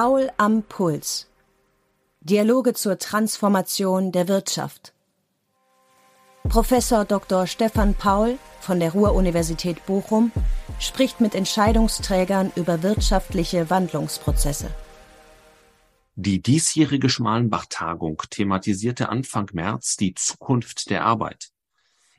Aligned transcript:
Paul 0.00 0.30
am 0.36 0.62
Puls. 0.62 1.26
Dialoge 2.20 2.72
zur 2.72 3.00
Transformation 3.00 4.12
der 4.12 4.28
Wirtschaft. 4.28 4.92
Professor 6.44 7.04
Dr. 7.04 7.48
Stefan 7.48 7.94
Paul 7.94 8.38
von 8.60 8.78
der 8.78 8.92
Ruhr-Universität 8.92 9.84
Bochum 9.86 10.30
spricht 10.78 11.20
mit 11.20 11.34
Entscheidungsträgern 11.34 12.52
über 12.54 12.84
wirtschaftliche 12.84 13.70
Wandlungsprozesse. 13.70 14.70
Die 16.14 16.40
diesjährige 16.40 17.08
Schmalenbach-Tagung 17.08 18.22
thematisierte 18.30 19.08
Anfang 19.08 19.50
März 19.52 19.96
die 19.96 20.14
Zukunft 20.14 20.90
der 20.90 21.04
Arbeit. 21.04 21.48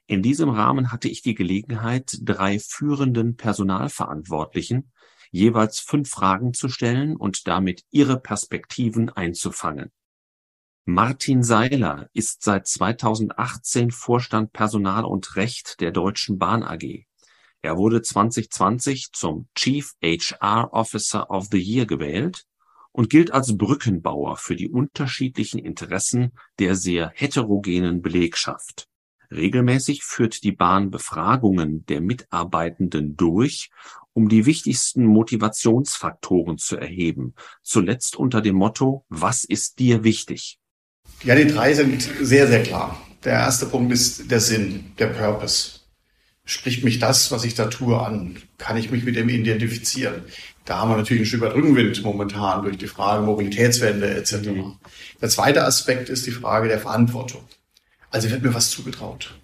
In 0.05 0.21
diesem 0.21 0.49
Rahmen 0.49 0.91
hatte 0.91 1.07
ich 1.07 1.21
die 1.21 1.33
Gelegenheit, 1.33 2.17
drei 2.23 2.59
führenden 2.59 3.37
Personalverantwortlichen 3.37 4.91
jeweils 5.31 5.79
fünf 5.79 6.09
Fragen 6.09 6.53
zu 6.53 6.69
stellen 6.69 7.15
und 7.15 7.47
damit 7.47 7.83
ihre 7.91 8.19
Perspektiven 8.19 9.09
einzufangen. 9.09 9.91
Martin 10.85 11.43
Seiler 11.43 12.09
ist 12.13 12.41
seit 12.41 12.67
2018 12.67 13.91
Vorstand 13.91 14.53
Personal 14.53 15.05
und 15.05 15.35
Recht 15.35 15.79
der 15.81 15.91
Deutschen 15.91 16.39
Bahn 16.39 16.63
AG. 16.63 17.05
Er 17.61 17.77
wurde 17.77 18.01
2020 18.01 19.11
zum 19.11 19.47
Chief 19.53 19.93
HR 20.01 20.73
Officer 20.73 21.29
of 21.29 21.47
the 21.51 21.59
Year 21.59 21.85
gewählt 21.85 22.45
und 22.91 23.09
gilt 23.09 23.31
als 23.31 23.57
Brückenbauer 23.57 24.37
für 24.37 24.55
die 24.55 24.69
unterschiedlichen 24.69 25.59
Interessen 25.59 26.31
der 26.57 26.75
sehr 26.75 27.11
heterogenen 27.13 28.01
Belegschaft. 28.01 28.87
Regelmäßig 29.31 30.03
führt 30.03 30.43
die 30.43 30.53
Bahn 30.53 30.89
Befragungen 30.89 31.85
der 31.85 32.01
Mitarbeitenden 32.01 33.15
durch, 33.15 33.69
um 34.19 34.27
die 34.27 34.45
wichtigsten 34.45 35.05
Motivationsfaktoren 35.05 36.57
zu 36.57 36.75
erheben, 36.75 37.35
zuletzt 37.63 38.17
unter 38.17 38.41
dem 38.41 38.55
Motto 38.55 39.05
Was 39.07 39.45
ist 39.45 39.79
dir 39.79 40.03
wichtig? 40.03 40.59
Ja, 41.23 41.35
die 41.35 41.47
drei 41.47 41.73
sind 41.73 42.01
sehr, 42.01 42.47
sehr 42.47 42.63
klar. 42.63 43.01
Der 43.23 43.33
erste 43.33 43.65
Punkt 43.65 43.93
ist 43.93 44.29
der 44.29 44.41
Sinn, 44.41 44.91
der 44.99 45.07
Purpose. 45.07 45.79
Spricht 46.43 46.83
mich 46.83 46.99
das, 46.99 47.31
was 47.31 47.45
ich 47.45 47.55
da 47.55 47.67
tue, 47.67 47.97
an? 47.97 48.41
Kann 48.57 48.75
ich 48.75 48.91
mich 48.91 49.05
mit 49.05 49.15
dem 49.15 49.29
identifizieren? 49.29 50.23
Da 50.65 50.79
haben 50.79 50.91
wir 50.91 50.97
natürlich 50.97 51.21
ein 51.21 51.25
Stück 51.25 51.41
weit 51.41 51.53
Rückenwind 51.53 52.03
momentan 52.03 52.63
durch 52.63 52.77
die 52.77 52.87
Frage 52.87 53.25
Mobilitätswende 53.25 54.15
etc. 54.15 54.49
Mhm. 54.49 54.75
Der 55.21 55.29
zweite 55.29 55.63
Aspekt 55.63 56.09
ist 56.09 56.25
die 56.25 56.31
Frage 56.31 56.67
der 56.67 56.79
Verantwortung. 56.79 57.43
Also 58.09 58.29
wird 58.29 58.43
mir 58.43 58.53
was 58.53 58.69
zugetraut. 58.69 59.39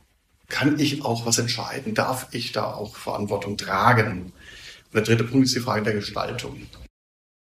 Kann 0.49 0.79
ich 0.79 1.05
auch 1.05 1.25
was 1.25 1.37
entscheiden? 1.37 1.93
Darf 1.93 2.27
ich 2.31 2.51
da 2.51 2.73
auch 2.73 2.97
Verantwortung 2.97 3.55
tragen? 3.55 4.33
Der 4.95 5.03
dritte 5.03 5.25
Punkt 5.25 5.45
ist 5.45 5.55
die 5.55 5.59
Frage 5.59 5.83
der 5.83 5.93
Gestaltung. 5.93 6.67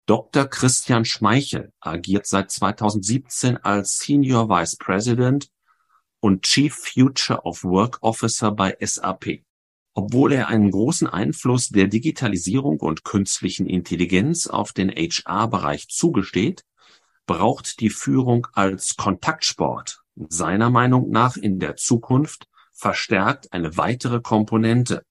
Dr. 0.05 0.45
Christian 0.45 1.03
Schmeichel 1.03 1.73
agiert 1.80 2.28
seit 2.28 2.52
2017 2.52 3.58
als 3.58 3.97
Senior 3.97 4.50
Vice 4.50 4.75
President 4.78 5.50
und 6.19 6.44
Chief 6.44 6.75
Future 6.75 7.41
of 7.45 7.64
Work 7.64 7.97
Officer 8.02 8.52
bei 8.52 8.78
SAP. 8.80 9.41
Obwohl 9.95 10.33
er 10.33 10.47
einen 10.47 10.69
großen 10.69 11.08
Einfluss 11.08 11.69
der 11.69 11.88
Digitalisierung 11.88 12.80
und 12.80 13.03
künstlichen 13.03 13.66
Intelligenz 13.66 14.45
auf 14.45 14.72
den 14.72 14.91
HR-Bereich 14.91 15.88
zugesteht, 15.88 16.63
braucht 17.25 17.80
die 17.80 17.89
Führung 17.89 18.45
als 18.53 18.95
Kontaktsport 18.95 20.03
seiner 20.28 20.69
Meinung 20.69 21.09
nach 21.09 21.35
in 21.35 21.59
der 21.59 21.78
Zukunft 21.78 22.46
verstärkt 22.73 23.52
eine 23.53 23.75
weitere 23.78 24.22
Komponente. 24.22 25.03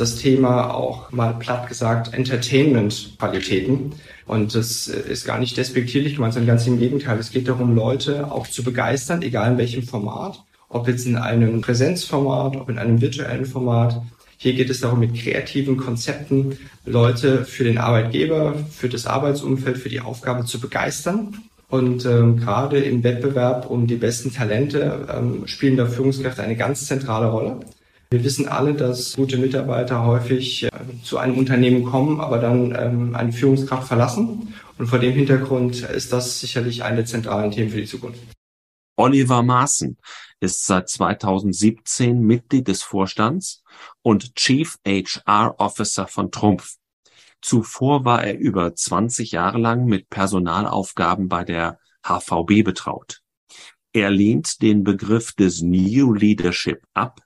Das 0.00 0.16
Thema 0.16 0.72
auch 0.72 1.12
mal 1.12 1.34
platt 1.34 1.68
gesagt 1.68 2.14
Entertainment-Qualitäten. 2.14 3.92
Und 4.26 4.54
das 4.54 4.88
ist 4.88 5.26
gar 5.26 5.38
nicht 5.38 5.58
despektierlich 5.58 6.14
gemeint, 6.14 6.32
sondern 6.32 6.56
ganz 6.56 6.66
im 6.66 6.78
Gegenteil. 6.78 7.18
Es 7.18 7.32
geht 7.32 7.48
darum, 7.48 7.74
Leute 7.74 8.32
auch 8.32 8.46
zu 8.46 8.64
begeistern, 8.64 9.20
egal 9.20 9.52
in 9.52 9.58
welchem 9.58 9.82
Format. 9.82 10.42
Ob 10.70 10.88
jetzt 10.88 11.04
in 11.04 11.16
einem 11.16 11.60
Präsenzformat, 11.60 12.56
ob 12.56 12.70
in 12.70 12.78
einem 12.78 13.02
virtuellen 13.02 13.44
Format. 13.44 14.00
Hier 14.38 14.54
geht 14.54 14.70
es 14.70 14.80
darum, 14.80 15.00
mit 15.00 15.14
kreativen 15.14 15.76
Konzepten 15.76 16.56
Leute 16.86 17.44
für 17.44 17.64
den 17.64 17.76
Arbeitgeber, 17.76 18.54
für 18.70 18.88
das 18.88 19.06
Arbeitsumfeld, 19.06 19.76
für 19.76 19.90
die 19.90 20.00
Aufgabe 20.00 20.46
zu 20.46 20.60
begeistern 20.60 21.36
und 21.68 22.06
ähm, 22.06 22.38
gerade 22.38 22.78
im 22.78 23.04
Wettbewerb 23.04 23.68
um 23.68 23.86
die 23.86 23.96
besten 23.96 24.32
Talente 24.32 25.06
ähm, 25.14 25.46
spielen 25.46 25.76
da 25.76 25.84
Führungskräfte 25.84 26.42
eine 26.42 26.56
ganz 26.56 26.86
zentrale 26.86 27.26
Rolle. 27.26 27.60
Wir 28.12 28.24
wissen 28.24 28.48
alle, 28.48 28.74
dass 28.74 29.14
gute 29.14 29.38
Mitarbeiter 29.38 30.04
häufig 30.04 30.64
äh, 30.64 30.70
zu 31.04 31.18
einem 31.18 31.38
Unternehmen 31.38 31.84
kommen, 31.84 32.20
aber 32.20 32.38
dann 32.38 32.74
ähm, 32.76 33.14
eine 33.14 33.32
Führungskraft 33.32 33.86
verlassen. 33.86 34.52
Und 34.78 34.88
vor 34.88 34.98
dem 34.98 35.12
Hintergrund 35.12 35.82
ist 35.82 36.12
das 36.12 36.40
sicherlich 36.40 36.82
eine 36.82 36.96
der 36.96 37.04
zentralen 37.06 37.52
Themen 37.52 37.70
für 37.70 37.80
die 37.80 37.86
Zukunft. 37.86 38.20
Oliver 38.96 39.44
Maaßen 39.44 39.96
ist 40.40 40.66
seit 40.66 40.88
2017 40.88 42.20
Mitglied 42.20 42.66
des 42.66 42.82
Vorstands 42.82 43.62
und 44.02 44.34
Chief 44.34 44.76
HR 44.84 45.54
Officer 45.58 46.08
von 46.08 46.32
Trumpf. 46.32 46.78
Zuvor 47.40 48.04
war 48.04 48.24
er 48.24 48.36
über 48.36 48.74
20 48.74 49.30
Jahre 49.30 49.58
lang 49.58 49.84
mit 49.84 50.10
Personalaufgaben 50.10 51.28
bei 51.28 51.44
der 51.44 51.78
HVB 52.04 52.64
betraut. 52.64 53.22
Er 53.92 54.10
lehnt 54.10 54.62
den 54.62 54.82
Begriff 54.82 55.32
des 55.32 55.62
New 55.62 56.12
Leadership 56.12 56.82
ab, 56.92 57.20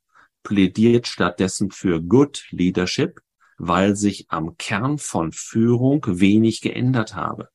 plädiert 0.44 1.09
stattdessen 1.09 1.72
für 1.72 2.00
Good 2.00 2.47
Leadership, 2.50 3.21
weil 3.59 3.97
sich 3.97 4.27
am 4.28 4.56
Kern 4.56 4.99
von 4.99 5.32
Führung 5.32 6.05
wenig 6.06 6.60
geändert 6.60 7.16
habe. 7.16 7.49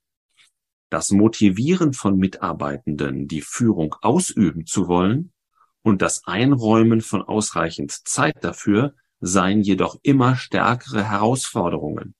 Das 0.90 1.12
Motivieren 1.12 1.94
von 1.94 2.18
Mitarbeitenden, 2.18 3.28
die 3.28 3.42
Führung 3.42 3.96
ausüben 4.02 4.66
zu 4.66 4.90
wollen, 4.90 5.32
und 5.82 6.02
das 6.02 6.26
Einräumen 6.26 7.00
von 7.00 7.22
ausreichend 7.22 7.92
Zeit 7.92 8.44
dafür 8.44 8.94
seien 9.22 9.62
jedoch 9.62 9.98
immer 10.04 10.36
stärkere 10.36 11.10
Herausforderungen. 11.10 12.16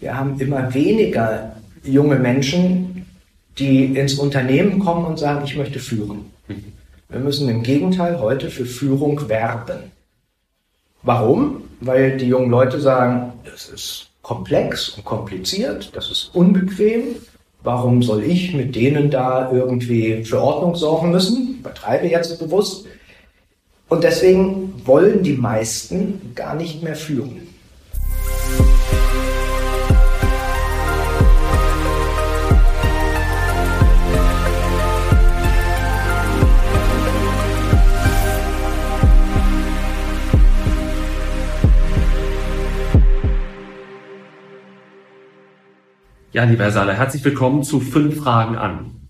Wir 0.00 0.16
haben 0.16 0.40
immer 0.40 0.72
weniger 0.72 1.56
junge 1.84 2.18
Menschen, 2.18 3.04
die 3.58 3.84
ins 3.84 4.14
Unternehmen 4.14 4.78
kommen 4.78 5.04
und 5.04 5.18
sagen, 5.18 5.44
ich 5.44 5.56
möchte 5.56 5.78
führen. 5.78 6.30
Wir 7.10 7.18
müssen 7.18 7.48
im 7.48 7.64
Gegenteil 7.64 8.20
heute 8.20 8.50
für 8.50 8.64
Führung 8.64 9.28
werben. 9.28 9.90
Warum? 11.02 11.64
Weil 11.80 12.16
die 12.16 12.26
jungen 12.26 12.50
Leute 12.50 12.80
sagen, 12.80 13.32
das 13.44 13.68
ist 13.68 14.10
komplex 14.22 14.90
und 14.90 15.04
kompliziert, 15.04 15.90
das 15.96 16.08
ist 16.10 16.30
unbequem. 16.34 17.16
Warum 17.64 18.02
soll 18.02 18.22
ich 18.22 18.54
mit 18.54 18.76
denen 18.76 19.10
da 19.10 19.50
irgendwie 19.50 20.24
für 20.24 20.40
Ordnung 20.40 20.76
sorgen 20.76 21.10
müssen? 21.10 21.58
Übertreibe 21.58 22.06
jetzt 22.06 22.38
bewusst. 22.38 22.86
Und 23.88 24.04
deswegen 24.04 24.72
wollen 24.86 25.24
die 25.24 25.32
meisten 25.32 26.32
gar 26.36 26.54
nicht 26.54 26.82
mehr 26.82 26.94
führen. 26.94 27.48
Ja, 46.32 46.44
lieber 46.44 46.62
Herr 46.62 46.70
Saller, 46.70 46.92
herzlich 46.92 47.24
willkommen 47.24 47.64
zu 47.64 47.80
fünf 47.80 48.18
Fragen 48.18 48.56
an. 48.56 49.08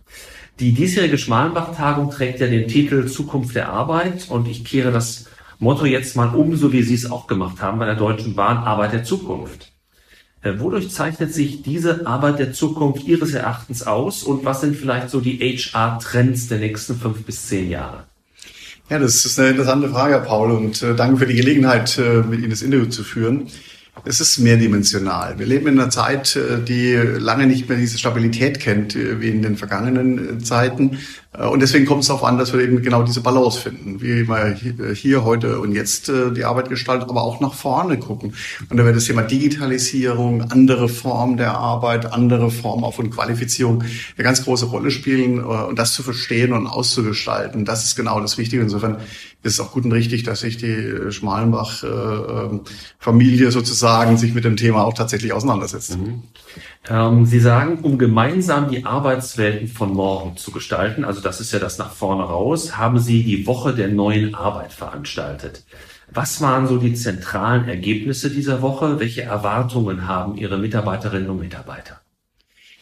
Die 0.58 0.72
diesjährige 0.72 1.18
Schmalenbach-Tagung 1.18 2.10
trägt 2.10 2.40
ja 2.40 2.46
den 2.46 2.66
Titel 2.66 3.08
Zukunft 3.08 3.54
der 3.54 3.68
Arbeit 3.68 4.30
und 4.30 4.48
ich 4.48 4.64
kehre 4.64 4.90
das 4.90 5.26
Motto 5.58 5.84
jetzt 5.84 6.16
mal 6.16 6.34
um, 6.34 6.56
so 6.56 6.72
wie 6.72 6.82
Sie 6.82 6.94
es 6.94 7.10
auch 7.10 7.26
gemacht 7.26 7.60
haben 7.60 7.78
bei 7.78 7.84
der 7.84 7.96
Deutschen 7.96 8.34
Bahn, 8.36 8.56
Arbeit 8.56 8.94
der 8.94 9.04
Zukunft. 9.04 9.70
Äh, 10.40 10.60
wodurch 10.60 10.88
zeichnet 10.88 11.34
sich 11.34 11.60
diese 11.62 12.06
Arbeit 12.06 12.38
der 12.38 12.54
Zukunft 12.54 13.06
Ihres 13.06 13.34
Erachtens 13.34 13.86
aus 13.86 14.22
und 14.22 14.46
was 14.46 14.62
sind 14.62 14.74
vielleicht 14.74 15.10
so 15.10 15.20
die 15.20 15.40
HR-Trends 15.40 16.48
der 16.48 16.56
nächsten 16.56 16.96
fünf 16.96 17.24
bis 17.24 17.48
zehn 17.48 17.68
Jahre? 17.68 18.04
Ja, 18.88 18.98
das 18.98 19.26
ist 19.26 19.38
eine 19.38 19.50
interessante 19.50 19.90
Frage, 19.90 20.14
Herr 20.14 20.20
Paul, 20.20 20.52
und 20.52 20.82
äh, 20.82 20.94
danke 20.94 21.18
für 21.18 21.26
die 21.26 21.36
Gelegenheit, 21.36 21.98
äh, 21.98 22.22
mit 22.22 22.40
Ihnen 22.40 22.48
das 22.48 22.62
Interview 22.62 22.86
zu 22.86 23.04
führen. 23.04 23.48
Es 24.04 24.20
ist 24.20 24.38
mehrdimensional. 24.38 25.38
Wir 25.38 25.46
leben 25.46 25.66
in 25.66 25.78
einer 25.78 25.90
Zeit, 25.90 26.34
äh, 26.36 26.62
die 26.62 26.94
lange 26.94 27.46
nicht 27.46 27.68
mehr 27.68 27.76
diese 27.76 27.98
Stabilität 27.98 28.60
kennt 28.60 28.96
äh, 28.96 29.20
wie 29.20 29.28
in 29.28 29.42
den 29.42 29.56
vergangenen 29.56 30.38
äh, 30.38 30.42
Zeiten. 30.42 30.98
Und 31.32 31.60
deswegen 31.60 31.86
kommt 31.86 32.00
es 32.00 32.08
darauf 32.08 32.24
an, 32.24 32.38
dass 32.38 32.52
wir 32.52 32.60
eben 32.60 32.82
genau 32.82 33.04
diese 33.04 33.20
Balance 33.20 33.60
finden, 33.60 34.02
wie 34.02 34.26
wir 34.28 34.92
hier 34.94 35.24
heute 35.24 35.60
und 35.60 35.70
jetzt 35.70 36.08
die 36.08 36.44
Arbeit 36.44 36.68
gestalten, 36.68 37.08
aber 37.08 37.22
auch 37.22 37.40
nach 37.40 37.54
vorne 37.54 37.98
gucken. 38.00 38.34
Und 38.68 38.76
da 38.76 38.84
wird 38.84 38.96
das 38.96 39.04
Thema 39.04 39.22
Digitalisierung, 39.22 40.50
andere 40.50 40.88
Formen 40.88 41.36
der 41.36 41.52
Arbeit, 41.56 42.12
andere 42.12 42.50
Formen 42.50 42.82
auch 42.82 42.94
von 42.94 43.10
Qualifizierung 43.10 43.84
eine 44.16 44.24
ganz 44.24 44.42
große 44.42 44.66
Rolle 44.66 44.90
spielen. 44.90 45.38
Und 45.38 45.78
das 45.78 45.94
zu 45.94 46.02
verstehen 46.02 46.52
und 46.52 46.66
auszugestalten, 46.66 47.64
das 47.64 47.84
ist 47.84 47.94
genau 47.94 48.20
das 48.20 48.36
Wichtige. 48.36 48.60
Insofern 48.60 48.96
ist 49.42 49.54
es 49.54 49.60
auch 49.60 49.72
gut 49.72 49.84
und 49.84 49.92
richtig, 49.92 50.24
dass 50.24 50.40
sich 50.40 50.58
die 50.58 51.10
Schmalenbach-Familie 51.10 53.46
ähm, 53.46 53.50
sozusagen 53.50 54.18
sich 54.18 54.34
mit 54.34 54.44
dem 54.44 54.56
Thema 54.56 54.84
auch 54.84 54.94
tatsächlich 54.94 55.32
auseinandersetzt. 55.32 55.98
Mhm. 55.98 56.22
Ähm, 56.88 57.24
Sie 57.24 57.40
sagen, 57.40 57.78
um 57.82 57.98
gemeinsam 57.98 58.70
die 58.70 58.84
Arbeitswelten 58.84 59.68
von 59.68 59.94
morgen 59.94 60.36
zu 60.36 60.50
gestalten, 60.50 61.04
also 61.04 61.20
das 61.20 61.40
ist 61.40 61.52
ja 61.52 61.58
das 61.58 61.78
nach 61.78 61.92
vorne 61.92 62.24
raus, 62.24 62.76
haben 62.76 62.98
Sie 62.98 63.22
die 63.22 63.46
Woche 63.46 63.74
der 63.74 63.88
neuen 63.88 64.34
Arbeit 64.34 64.72
veranstaltet. 64.72 65.64
Was 66.12 66.40
waren 66.40 66.66
so 66.66 66.78
die 66.78 66.94
zentralen 66.94 67.68
Ergebnisse 67.68 68.30
dieser 68.30 68.62
Woche? 68.62 68.98
Welche 68.98 69.22
Erwartungen 69.22 70.08
haben 70.08 70.36
Ihre 70.36 70.58
Mitarbeiterinnen 70.58 71.30
und 71.30 71.38
Mitarbeiter? 71.38 72.00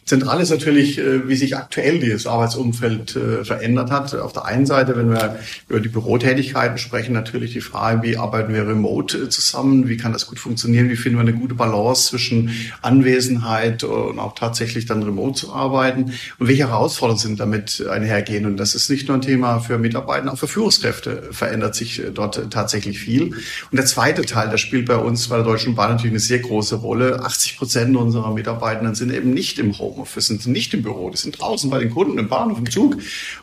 Zentral 0.09 0.41
ist 0.41 0.49
natürlich, 0.49 0.97
äh, 0.97 1.27
wie 1.27 1.35
sich 1.35 1.55
aktuell 1.55 1.99
dieses 1.99 2.25
Arbeitsumfeld 2.25 3.15
äh, 3.15 3.45
verändert 3.45 3.91
hat. 3.91 4.15
Auf 4.15 4.33
der 4.33 4.45
einen 4.45 4.65
Seite, 4.65 4.97
wenn 4.97 5.11
wir 5.11 5.37
über 5.67 5.79
die 5.79 5.89
Bürotätigkeiten 5.89 6.79
sprechen, 6.79 7.13
natürlich 7.13 7.53
die 7.53 7.61
Frage, 7.61 8.01
wie 8.01 8.17
arbeiten 8.17 8.51
wir 8.51 8.67
remote 8.67 9.15
äh, 9.15 9.29
zusammen? 9.29 9.87
Wie 9.87 9.97
kann 9.97 10.11
das 10.11 10.25
gut 10.25 10.39
funktionieren? 10.39 10.89
Wie 10.89 10.95
finden 10.95 11.19
wir 11.19 11.21
eine 11.21 11.33
gute 11.33 11.53
Balance 11.53 12.07
zwischen 12.09 12.49
Anwesenheit 12.81 13.83
und 13.83 14.17
auch 14.17 14.33
tatsächlich 14.33 14.87
dann 14.87 15.03
remote 15.03 15.39
zu 15.39 15.53
arbeiten? 15.53 16.05
Und 16.39 16.47
welche 16.47 16.67
Herausforderungen 16.69 17.19
sind 17.19 17.39
damit 17.39 17.85
einhergehen? 17.87 18.47
Und 18.47 18.57
das 18.57 18.73
ist 18.73 18.89
nicht 18.89 19.09
nur 19.09 19.17
ein 19.17 19.21
Thema 19.21 19.59
für 19.59 19.77
Mitarbeiter, 19.77 20.33
auch 20.33 20.39
für 20.39 20.47
Führungskräfte 20.47 21.29
verändert 21.29 21.75
sich 21.75 22.01
dort 22.15 22.49
tatsächlich 22.49 22.97
viel. 22.97 23.25
Und 23.25 23.77
der 23.77 23.85
zweite 23.85 24.23
Teil, 24.23 24.49
der 24.49 24.57
spielt 24.57 24.87
bei 24.87 24.97
uns 24.97 25.27
bei 25.27 25.35
der 25.35 25.45
Deutschen 25.45 25.75
Bahn 25.75 25.91
natürlich 25.91 26.13
eine 26.13 26.19
sehr 26.19 26.39
große 26.39 26.77
Rolle. 26.77 27.21
80 27.23 27.59
Prozent 27.59 27.95
unserer 27.95 28.33
Mitarbeitenden 28.33 28.95
sind 28.95 29.13
eben 29.13 29.35
nicht 29.35 29.59
im 29.59 29.77
Home 29.77 29.98
Homeoffice, 29.99 30.27
sind 30.27 30.47
nicht 30.47 30.73
im 30.73 30.81
Büro, 30.81 31.09
die 31.09 31.17
sind 31.17 31.39
draußen 31.39 31.69
bei 31.69 31.79
den 31.79 31.89
Kunden 31.89 32.17
im 32.17 32.29
Bahnhof, 32.29 32.57
im 32.57 32.69
Zug. 32.69 32.97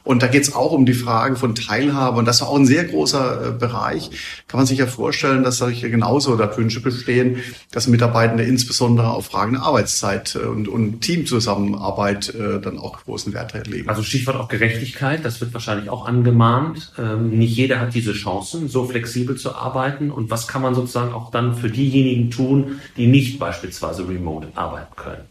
Und 0.05 0.23
da 0.23 0.26
geht 0.26 0.43
es 0.43 0.55
auch 0.55 0.73
um 0.73 0.87
die 0.87 0.94
Frage 0.94 1.37
von 1.37 1.55
Teilhabe. 1.55 2.19
Und 2.19 2.25
das 2.25 2.37
ist 2.37 2.43
auch 2.43 2.56
ein 2.56 2.67
sehr 2.67 2.85
großer 2.85 3.49
äh, 3.49 3.50
Bereich. 3.53 4.11
Kann 4.49 4.58
man 4.58 4.67
sich 4.67 4.79
ja 4.79 4.87
vorstellen, 4.87 5.44
dass 5.44 5.58
solche 5.58 5.91
genauso 5.91 6.37
da 6.37 6.56
Wünsche 6.56 6.81
bestehen, 6.81 7.38
dass 7.73 7.87
Mitarbeitende 7.87 8.44
insbesondere 8.44 9.11
auf 9.11 9.26
Fragen 9.26 9.53
der 9.53 9.62
Arbeitszeit 9.62 10.37
äh, 10.37 10.47
und, 10.47 10.69
und 10.69 11.00
Teamzusammenarbeit 11.00 12.35
äh, 12.35 12.61
dann 12.61 12.79
auch 12.79 13.05
großen 13.05 13.32
Wert 13.35 13.53
legen. 13.67 13.88
Also 13.88 14.03
Stichwort 14.03 14.37
auch 14.37 14.49
Gerechtigkeit, 14.49 15.25
das 15.25 15.41
wird 15.41 15.53
wahrscheinlich 15.53 15.91
auch 15.91 16.06
angemahnt. 16.06 16.93
Ähm, 16.99 17.31
nicht 17.38 17.56
jeder 17.56 17.81
hat 17.81 17.94
diese 17.94 18.12
Chancen, 18.12 18.69
so 18.69 18.85
flexibel 18.85 19.37
zu 19.37 19.55
arbeiten. 19.55 20.11
Und 20.11 20.31
was 20.31 20.49
kann 20.49 20.62
man 20.62 20.75
sozusagen 20.75 21.12
auch 21.12 21.31
dann 21.31 21.55
für 21.55 21.70
diejenigen 21.70 22.31
tun, 22.31 22.81
die 22.97 23.06
nicht 23.06 23.38
beispielsweise 23.38 24.08
remote 24.08 24.49
arbeiten 24.55 24.94
können? 24.97 25.25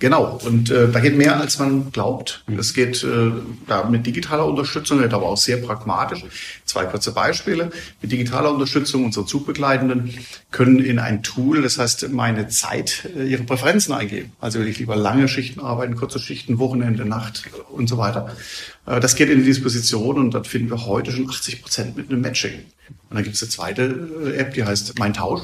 Genau, 0.00 0.40
und 0.44 0.70
äh, 0.70 0.90
da 0.90 0.98
geht 0.98 1.14
mehr, 1.18 1.38
als 1.38 1.58
man 1.58 1.92
glaubt. 1.92 2.42
Es 2.58 2.72
geht 2.72 3.04
äh, 3.04 3.32
da 3.66 3.84
mit 3.84 4.06
digitaler 4.06 4.46
Unterstützung, 4.46 5.04
aber 5.04 5.26
auch 5.26 5.36
sehr 5.36 5.58
pragmatisch. 5.58 6.24
Zwei 6.64 6.86
kurze 6.86 7.12
Beispiele. 7.12 7.70
Mit 8.00 8.10
digitaler 8.10 8.50
Unterstützung 8.50 9.04
unsere 9.04 9.26
Zugbegleitenden 9.26 10.14
können 10.50 10.78
in 10.78 10.98
ein 10.98 11.22
Tool, 11.22 11.60
das 11.60 11.78
heißt 11.78 12.08
meine 12.12 12.48
Zeit, 12.48 13.10
äh, 13.14 13.24
ihre 13.26 13.42
Präferenzen 13.42 13.92
eingeben. 13.92 14.32
Also 14.40 14.58
will 14.58 14.68
ich 14.68 14.78
lieber 14.78 14.96
lange 14.96 15.28
Schichten 15.28 15.60
arbeiten, 15.60 15.96
kurze 15.96 16.18
Schichten, 16.18 16.58
Wochenende, 16.58 17.04
Nacht 17.04 17.42
und 17.70 17.86
so 17.86 17.98
weiter. 17.98 18.34
Äh, 18.86 19.00
das 19.00 19.16
geht 19.16 19.28
in 19.28 19.40
die 19.40 19.44
Disposition 19.44 20.16
und 20.18 20.30
dort 20.32 20.46
finden 20.46 20.70
wir 20.70 20.86
heute 20.86 21.12
schon 21.12 21.28
80 21.28 21.60
Prozent 21.60 21.96
mit 21.98 22.08
einem 22.08 22.22
Matching. 22.22 22.54
Und 23.10 23.16
dann 23.16 23.22
gibt 23.22 23.36
es 23.36 23.42
eine 23.42 23.50
zweite 23.50 24.08
äh, 24.24 24.36
App, 24.38 24.54
die 24.54 24.64
heißt 24.64 24.98
Mein 24.98 25.12
Tausch. 25.12 25.42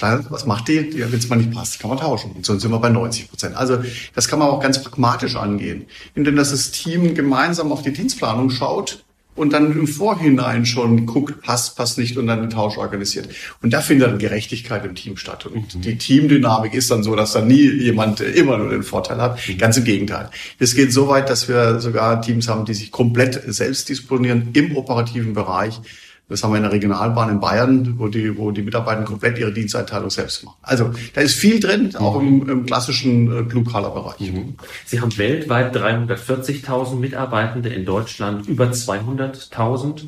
Was 0.00 0.46
macht 0.46 0.68
die? 0.68 0.90
die 0.90 1.00
Wenn 1.00 1.18
es 1.18 1.28
mal 1.28 1.36
nicht 1.36 1.52
passt, 1.52 1.78
kann 1.80 1.90
man 1.90 1.98
tauschen. 1.98 2.32
Und 2.32 2.44
sonst 2.44 2.62
sind 2.62 2.70
wir 2.70 2.78
bei 2.78 2.90
90 2.90 3.28
Prozent. 3.30 3.56
Also 3.56 3.78
das 4.14 4.28
kann 4.28 4.38
man 4.38 4.48
auch 4.48 4.60
ganz 4.60 4.82
pragmatisch 4.82 5.36
angehen, 5.36 5.86
indem 6.14 6.36
das, 6.36 6.50
das 6.50 6.70
Team 6.72 7.14
gemeinsam 7.14 7.72
auf 7.72 7.82
die 7.82 7.92
Dienstplanung 7.92 8.50
schaut 8.50 9.04
und 9.36 9.52
dann 9.52 9.70
im 9.72 9.86
Vorhinein 9.86 10.66
schon 10.66 11.06
guckt, 11.06 11.42
passt, 11.42 11.76
passt 11.76 11.98
nicht 11.98 12.16
und 12.16 12.26
dann 12.26 12.40
den 12.40 12.50
Tausch 12.50 12.78
organisiert. 12.78 13.28
Und 13.62 13.72
da 13.72 13.80
findet 13.80 14.08
dann 14.08 14.18
Gerechtigkeit 14.18 14.84
im 14.84 14.94
Team 14.94 15.16
statt. 15.16 15.46
Und 15.46 15.74
mhm. 15.74 15.80
die 15.82 15.98
Teamdynamik 15.98 16.74
ist 16.74 16.90
dann 16.90 17.02
so, 17.02 17.14
dass 17.14 17.32
dann 17.32 17.46
nie 17.46 17.68
jemand 17.68 18.20
immer 18.20 18.56
nur 18.56 18.70
den 18.70 18.82
Vorteil 18.82 19.20
hat. 19.20 19.38
Mhm. 19.46 19.58
Ganz 19.58 19.76
im 19.76 19.84
Gegenteil. 19.84 20.30
Es 20.58 20.74
geht 20.74 20.92
so 20.92 21.08
weit, 21.08 21.28
dass 21.30 21.48
wir 21.48 21.80
sogar 21.80 22.22
Teams 22.22 22.48
haben, 22.48 22.64
die 22.64 22.74
sich 22.74 22.90
komplett 22.90 23.42
selbst 23.46 23.88
disponieren 23.88 24.48
im 24.54 24.76
operativen 24.76 25.34
Bereich 25.34 25.80
das 26.28 26.42
haben 26.42 26.52
wir 26.52 26.56
in 26.56 26.64
der 26.64 26.72
Regionalbahn 26.72 27.30
in 27.30 27.40
Bayern, 27.40 27.94
wo 27.98 28.08
die, 28.08 28.36
wo 28.36 28.50
die 28.50 28.62
Mitarbeiter 28.62 29.02
komplett 29.02 29.38
ihre 29.38 29.52
Diensteinteilung 29.52 30.10
selbst 30.10 30.44
machen. 30.44 30.56
Also 30.62 30.90
da 31.14 31.20
ist 31.20 31.34
viel 31.34 31.60
drin, 31.60 31.94
auch 31.96 32.20
im, 32.20 32.48
im 32.48 32.66
klassischen 32.66 33.38
äh, 33.38 33.42
Blue-Color-Bereich. 33.42 34.32
Mhm. 34.32 34.54
Sie 34.84 35.00
haben 35.00 35.16
weltweit 35.16 35.76
340.000 35.76 36.96
Mitarbeitende, 36.96 37.68
in 37.68 37.84
Deutschland 37.84 38.48
über 38.48 38.66
200.000. 38.66 40.06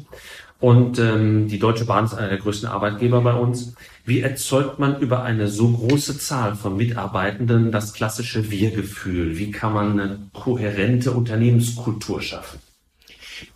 Und 0.60 0.98
ähm, 0.98 1.46
die 1.46 1.60
Deutsche 1.60 1.84
Bahn 1.84 2.04
ist 2.04 2.14
einer 2.14 2.30
der 2.30 2.38
größten 2.38 2.68
Arbeitgeber 2.68 3.20
bei 3.20 3.34
uns. 3.34 3.74
Wie 4.04 4.20
erzeugt 4.20 4.80
man 4.80 4.98
über 4.98 5.22
eine 5.22 5.46
so 5.46 5.70
große 5.70 6.18
Zahl 6.18 6.56
von 6.56 6.76
Mitarbeitenden 6.76 7.70
das 7.70 7.92
klassische 7.92 8.50
Wir-Gefühl? 8.50 9.38
Wie 9.38 9.52
kann 9.52 9.72
man 9.72 9.92
eine 9.92 10.18
kohärente 10.32 11.12
Unternehmenskultur 11.12 12.20
schaffen? 12.22 12.58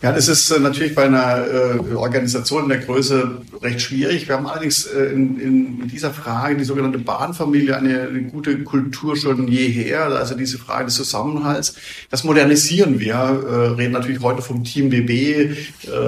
Ja, 0.00 0.12
das 0.12 0.29
ist 0.29 0.50
äh, 0.50 0.58
natürlich 0.58 0.94
bei 0.94 1.05
einer 1.05 1.46
äh, 1.46 1.94
Organisation 1.94 2.64
in 2.64 2.69
der 2.69 2.79
Größe 2.79 3.43
recht 3.62 3.81
schwierig. 3.81 4.29
Wir 4.29 4.37
haben 4.37 4.46
allerdings 4.46 4.87
äh, 4.87 5.05
in, 5.06 5.40
in, 5.40 5.88
dieser 5.88 6.11
Frage, 6.11 6.56
die 6.56 6.64
sogenannte 6.64 6.99
Bahnfamilie, 6.99 7.76
eine, 7.76 8.02
eine, 8.02 8.23
gute 8.23 8.62
Kultur 8.64 9.17
schon 9.17 9.49
jeher. 9.49 10.06
Also 10.06 10.34
diese 10.34 10.58
Frage 10.58 10.87
des 10.87 10.94
Zusammenhalts. 10.94 11.75
Das 12.11 12.25
modernisieren 12.25 13.00
wir. 13.00 13.14
Äh, 13.14 13.55
reden 13.75 13.93
natürlich 13.93 14.20
heute 14.20 14.43
vom 14.43 14.64
Team 14.64 14.90
BB. 14.90 15.11
Äh, 15.11 15.55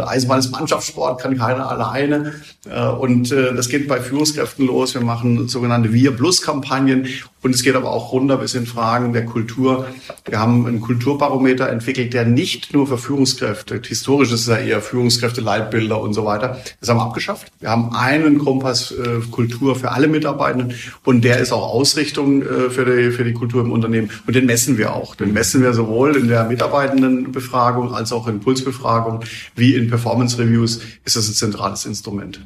Eisenbahn 0.05 0.41
ist 0.41 0.51
Mannschaftssport, 0.51 1.21
kann 1.21 1.39
keiner 1.39 1.69
alleine. 1.69 2.35
Äh, 2.69 2.87
und 2.89 3.31
äh, 3.33 3.55
das 3.55 3.69
geht 3.69 3.89
bei 3.89 4.01
Führungskräften 4.01 4.67
los. 4.67 4.95
Wir 4.95 5.03
machen 5.03 5.49
sogenannte 5.49 5.93
Wir-Plus-Kampagnen. 5.93 7.09
Und 7.45 7.55
es 7.55 7.63
geht 7.63 7.77
aber 7.77 7.93
auch 7.93 8.13
runter 8.13 8.39
bis 8.39 8.55
in 8.55 8.65
Fragen 8.65 9.13
der 9.13 9.27
Kultur. 9.27 9.87
Wir 10.27 10.41
haben 10.41 10.67
einen 10.67 10.81
Kulturbarometer 10.81 11.69
entwickelt, 11.69 12.15
der 12.15 12.25
nicht 12.25 12.73
nur 12.73 12.87
für 12.87 12.97
Führungskräfte, 12.97 13.83
historisch 13.87 14.33
ist 14.33 14.41
es 14.41 14.47
ja 14.47 14.57
eher 14.57 14.81
Führungskräfte, 14.81 15.43
Leitbilder 15.43 16.01
und 16.01 16.15
so 16.15 16.25
weiter, 16.25 16.59
das 16.81 16.89
haben 16.89 16.97
wir 16.97 17.03
abgeschafft. 17.03 17.53
Wir 17.61 17.69
haben 17.69 17.95
einen 17.95 18.39
Kompass 18.39 18.93
äh, 18.93 19.21
Kultur 19.31 19.77
für 19.77 19.93
alle 19.93 20.09
Mitarbeitenden 20.09 20.75
und 21.05 21.23
der 21.23 21.39
ist 21.39 21.53
auch 21.53 21.71
Ausrichtung 21.71 22.41
äh, 22.41 22.71
für, 22.71 22.87
die, 22.87 23.11
für 23.11 23.25
die 23.25 23.35
Kultur 23.35 23.61
im 23.61 23.73
Unternehmen. 23.73 24.09
Und 24.27 24.35
den 24.35 24.47
messen 24.47 24.79
wir 24.79 24.95
auch. 24.95 25.15
Den 25.15 25.35
messen 25.35 25.61
wir 25.61 25.75
sowohl 25.75 26.17
in 26.17 26.29
der 26.29 26.45
Mitarbeitendenbefragung 26.45 27.95
als 27.95 28.11
auch 28.11 28.27
in 28.27 28.41
Pulsbefragung 28.41 29.21
wie 29.55 29.75
in 29.75 29.91
Performance 29.91 30.39
Reviews 30.39 30.81
ist 31.05 31.17
das 31.17 31.29
ein 31.29 31.35
zentrales 31.35 31.85
Instrument. 31.85 32.41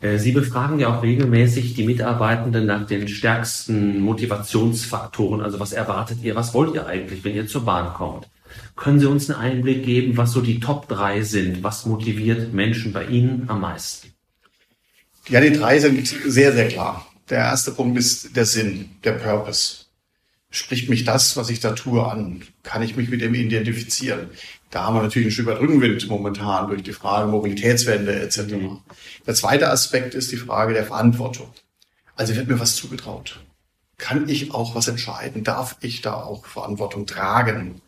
Äh, 0.00 0.18
Sie 0.18 0.32
befragen 0.32 0.78
ja 0.78 0.96
auch 0.96 1.02
regelmäßig 1.02 1.74
die 1.74 1.84
Mitarbeitenden 1.84 2.66
nach 2.66 2.86
den 2.86 3.08
stärksten 3.08 4.00
Motivationsfaktoren. 4.00 5.40
Also 5.40 5.60
was 5.60 5.72
erwartet 5.72 6.18
ihr? 6.22 6.34
Was 6.34 6.54
wollt 6.54 6.74
ihr 6.74 6.86
eigentlich, 6.86 7.24
wenn 7.24 7.34
ihr 7.34 7.46
zur 7.46 7.64
Bahn 7.64 7.94
kommt? 7.94 8.28
Können 8.76 8.98
Sie 8.98 9.06
uns 9.06 9.30
einen 9.30 9.40
Einblick 9.40 9.84
geben, 9.84 10.16
was 10.16 10.32
so 10.32 10.40
die 10.40 10.58
Top 10.58 10.88
drei 10.88 11.22
sind? 11.22 11.62
Was 11.62 11.86
motiviert 11.86 12.52
Menschen 12.52 12.92
bei 12.92 13.04
Ihnen 13.04 13.44
am 13.48 13.60
meisten? 13.60 14.08
Ja, 15.28 15.40
die 15.40 15.52
drei 15.52 15.78
sind 15.78 16.06
sehr, 16.06 16.52
sehr 16.52 16.68
klar. 16.68 17.06
Der 17.28 17.38
erste 17.38 17.70
Punkt 17.70 17.96
ist 17.96 18.34
der 18.34 18.46
Sinn, 18.46 18.90
der 19.04 19.12
Purpose. 19.12 19.84
Spricht 20.52 20.88
mich 20.88 21.04
das, 21.04 21.36
was 21.36 21.48
ich 21.48 21.60
da 21.60 21.72
tue, 21.72 22.04
an? 22.04 22.42
Kann 22.64 22.82
ich 22.82 22.96
mich 22.96 23.08
mit 23.08 23.20
dem 23.20 23.34
identifizieren? 23.34 24.30
Da 24.70 24.84
haben 24.84 24.96
wir 24.96 25.02
natürlich 25.02 25.28
ein 25.28 25.32
Stück 25.32 25.46
weit 25.46 25.60
Rückenwind 25.60 26.08
momentan 26.08 26.68
durch 26.68 26.82
die 26.82 26.92
Frage 26.92 27.28
Mobilitätswende 27.28 28.20
etc. 28.20 28.54
Mhm. 28.54 28.78
Der 29.26 29.34
zweite 29.34 29.70
Aspekt 29.70 30.14
ist 30.14 30.32
die 30.32 30.36
Frage 30.36 30.74
der 30.74 30.84
Verantwortung. 30.84 31.50
Also 32.16 32.34
wird 32.34 32.48
mir 32.48 32.58
was 32.58 32.74
zugetraut? 32.74 33.40
Kann 33.96 34.28
ich 34.28 34.52
auch 34.52 34.74
was 34.74 34.88
entscheiden? 34.88 35.44
Darf 35.44 35.76
ich 35.80 36.00
da 36.00 36.14
auch 36.14 36.46
Verantwortung 36.46 37.06
tragen? 37.06 37.80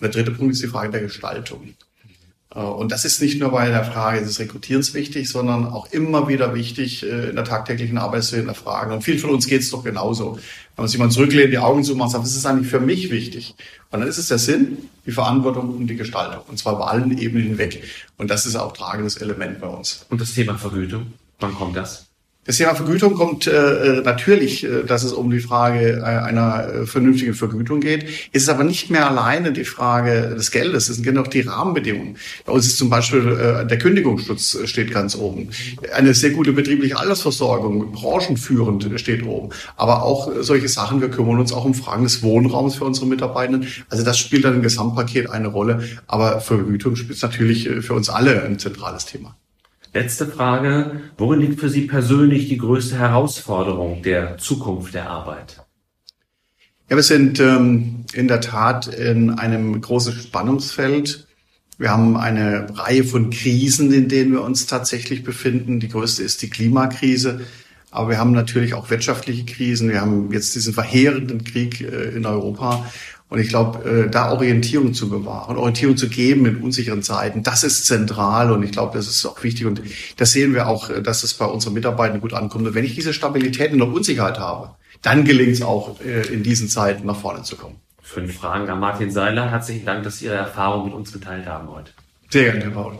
der 0.00 0.10
dritte 0.10 0.30
Punkt 0.30 0.54
ist 0.54 0.62
die 0.62 0.68
Frage 0.68 0.90
der 0.90 1.02
Gestaltung. 1.02 1.74
Äh, 2.54 2.60
und 2.60 2.92
das 2.92 3.04
ist 3.04 3.20
nicht 3.20 3.40
nur 3.40 3.50
bei 3.50 3.68
der 3.68 3.84
Frage 3.84 4.20
des 4.20 4.38
Rekrutierens 4.38 4.94
wichtig, 4.94 5.28
sondern 5.28 5.66
auch 5.66 5.90
immer 5.92 6.28
wieder 6.28 6.54
wichtig 6.54 7.02
äh, 7.02 7.30
in 7.30 7.36
der 7.36 7.44
tagtäglichen 7.44 7.98
Arbeit 7.98 8.24
zu 8.24 8.36
hinterfragen. 8.36 8.92
Und 8.92 9.02
vielen 9.02 9.18
von 9.18 9.30
uns 9.30 9.46
geht 9.46 9.62
es 9.62 9.70
doch 9.70 9.84
genauso. 9.84 10.36
Wenn 10.76 10.82
man 10.84 10.88
sich 10.88 10.98
mal 10.98 11.10
zurücklehnt, 11.10 11.52
die 11.52 11.58
Augen 11.58 11.84
zumacht, 11.84 12.10
sagt, 12.10 12.24
was 12.24 12.34
ist 12.34 12.46
eigentlich 12.46 12.68
für 12.68 12.80
mich 12.80 13.10
wichtig? 13.10 13.54
Und 13.90 14.00
dann 14.00 14.08
ist 14.08 14.18
es 14.18 14.28
der 14.28 14.38
Sinn, 14.38 14.78
die 15.06 15.12
Verantwortung 15.12 15.76
und 15.76 15.86
die 15.86 15.96
Gestaltung. 15.96 16.42
Und 16.48 16.58
zwar 16.58 16.78
bei 16.78 16.86
allen 16.86 17.16
Ebenen 17.16 17.48
hinweg. 17.48 17.82
Und 18.16 18.30
das 18.30 18.46
ist 18.46 18.56
auch 18.56 18.72
tragendes 18.72 19.16
Element 19.16 19.60
bei 19.60 19.68
uns. 19.68 20.06
Und 20.10 20.20
das 20.20 20.34
Thema 20.34 20.56
Vergütung, 20.56 21.12
wann 21.40 21.54
kommt 21.54 21.76
das? 21.76 22.07
Das 22.48 22.56
Thema 22.56 22.74
Vergütung 22.74 23.12
kommt 23.12 23.46
äh, 23.46 23.98
äh, 23.98 24.00
natürlich, 24.00 24.64
äh, 24.64 24.82
dass 24.82 25.04
es 25.04 25.12
um 25.12 25.30
die 25.30 25.40
Frage 25.40 25.98
äh, 25.98 26.02
einer 26.02 26.66
äh, 26.66 26.86
vernünftigen 26.86 27.34
Vergütung 27.34 27.80
geht. 27.80 28.06
Es 28.32 28.44
ist 28.44 28.48
aber 28.48 28.64
nicht 28.64 28.88
mehr 28.88 29.06
alleine 29.06 29.52
die 29.52 29.66
Frage 29.66 30.34
des 30.34 30.50
Geldes. 30.50 30.88
Es 30.88 30.96
sind 30.96 31.04
genau 31.04 31.24
die 31.24 31.42
Rahmenbedingungen. 31.42 32.16
Bei 32.46 32.52
uns 32.52 32.64
ist 32.64 32.78
zum 32.78 32.88
Beispiel 32.88 33.38
äh, 33.38 33.66
der 33.66 33.76
Kündigungsschutz 33.76 34.54
äh, 34.54 34.66
steht 34.66 34.92
ganz 34.92 35.14
oben. 35.14 35.50
Eine 35.94 36.14
sehr 36.14 36.30
gute 36.30 36.54
betriebliche 36.54 36.98
Altersversorgung, 36.98 37.92
branchenführend 37.92 38.98
steht 38.98 39.26
oben. 39.26 39.50
Aber 39.76 40.02
auch 40.02 40.32
solche 40.40 40.70
Sachen, 40.70 41.02
wir 41.02 41.10
kümmern 41.10 41.40
uns 41.40 41.52
auch 41.52 41.66
um 41.66 41.74
Fragen 41.74 42.04
des 42.04 42.22
Wohnraums 42.22 42.76
für 42.76 42.86
unsere 42.86 43.04
Mitarbeitenden. 43.04 43.68
Also 43.90 44.06
das 44.06 44.18
spielt 44.18 44.46
dann 44.46 44.54
im 44.54 44.62
Gesamtpaket 44.62 45.28
eine 45.28 45.48
Rolle. 45.48 45.82
Aber 46.06 46.40
Vergütung 46.40 46.96
spielt 46.96 47.20
natürlich 47.20 47.68
für 47.82 47.92
uns 47.92 48.08
alle 48.08 48.42
ein 48.42 48.58
zentrales 48.58 49.04
Thema. 49.04 49.36
Letzte 49.94 50.26
Frage. 50.26 51.00
Worin 51.16 51.40
liegt 51.40 51.60
für 51.60 51.70
Sie 51.70 51.86
persönlich 51.86 52.48
die 52.48 52.58
größte 52.58 52.98
Herausforderung 52.98 54.02
der 54.02 54.38
Zukunft 54.38 54.94
der 54.94 55.08
Arbeit? 55.08 55.62
Ja, 56.90 56.96
wir 56.96 57.02
sind 57.02 57.40
ähm, 57.40 58.04
in 58.12 58.28
der 58.28 58.40
Tat 58.40 58.86
in 58.86 59.30
einem 59.30 59.80
großen 59.80 60.12
Spannungsfeld. 60.12 61.26
Wir 61.78 61.90
haben 61.90 62.16
eine 62.16 62.66
Reihe 62.76 63.04
von 63.04 63.30
Krisen, 63.30 63.92
in 63.92 64.08
denen 64.08 64.32
wir 64.32 64.42
uns 64.42 64.66
tatsächlich 64.66 65.22
befinden. 65.22 65.80
Die 65.80 65.88
größte 65.88 66.22
ist 66.22 66.42
die 66.42 66.50
Klimakrise. 66.50 67.40
Aber 67.90 68.10
wir 68.10 68.18
haben 68.18 68.32
natürlich 68.32 68.74
auch 68.74 68.90
wirtschaftliche 68.90 69.44
Krisen. 69.46 69.88
Wir 69.88 70.00
haben 70.00 70.32
jetzt 70.32 70.54
diesen 70.54 70.74
verheerenden 70.74 71.44
Krieg 71.44 71.80
äh, 71.80 72.10
in 72.10 72.26
Europa. 72.26 72.90
Und 73.30 73.40
ich 73.40 73.48
glaube, 73.48 74.06
äh, 74.06 74.10
da 74.10 74.32
Orientierung 74.32 74.94
zu 74.94 75.10
bewahren, 75.10 75.58
Orientierung 75.58 75.96
zu 75.96 76.08
geben 76.08 76.46
in 76.46 76.62
unsicheren 76.62 77.02
Zeiten, 77.02 77.42
das 77.42 77.62
ist 77.62 77.86
zentral 77.86 78.50
und 78.50 78.62
ich 78.62 78.72
glaube, 78.72 78.96
das 78.96 79.06
ist 79.06 79.26
auch 79.26 79.42
wichtig. 79.42 79.66
Und 79.66 79.82
das 80.16 80.32
sehen 80.32 80.54
wir 80.54 80.66
auch, 80.66 80.88
äh, 80.88 81.02
dass 81.02 81.22
es 81.24 81.34
bei 81.34 81.44
unseren 81.44 81.74
Mitarbeitern 81.74 82.20
gut 82.20 82.32
ankommt. 82.32 82.66
Und 82.66 82.74
wenn 82.74 82.84
ich 82.84 82.94
diese 82.94 83.12
Stabilität 83.12 83.72
der 83.72 83.86
Unsicherheit 83.86 84.38
habe, 84.38 84.70
dann 85.02 85.24
gelingt 85.24 85.52
es 85.52 85.62
auch 85.62 86.00
äh, 86.00 86.26
in 86.32 86.42
diesen 86.42 86.68
Zeiten 86.68 87.06
nach 87.06 87.16
vorne 87.16 87.42
zu 87.42 87.56
kommen. 87.56 87.76
Fünf 88.02 88.36
Fragen 88.36 88.68
an 88.70 88.80
Martin 88.80 89.10
Seiler. 89.10 89.50
Herzlichen 89.50 89.84
Dank, 89.84 90.04
dass 90.04 90.18
Sie 90.18 90.24
Ihre 90.24 90.36
Erfahrung 90.36 90.86
mit 90.86 90.94
uns 90.94 91.12
geteilt 91.12 91.46
haben 91.46 91.68
heute. 91.68 91.90
Sehr 92.30 92.44
gerne, 92.44 92.64
Herr 92.64 92.70
Paul. 92.70 92.98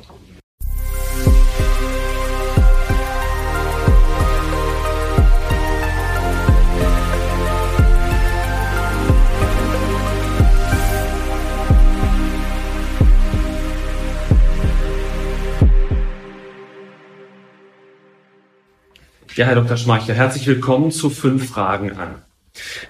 Ja, 19.38 19.46
Herr 19.46 19.54
Dr. 19.54 19.76
Schmeichler, 19.76 20.16
herzlich 20.16 20.48
willkommen 20.48 20.90
zu 20.90 21.10
fünf 21.10 21.50
Fragen 21.50 21.92
an. 21.92 22.16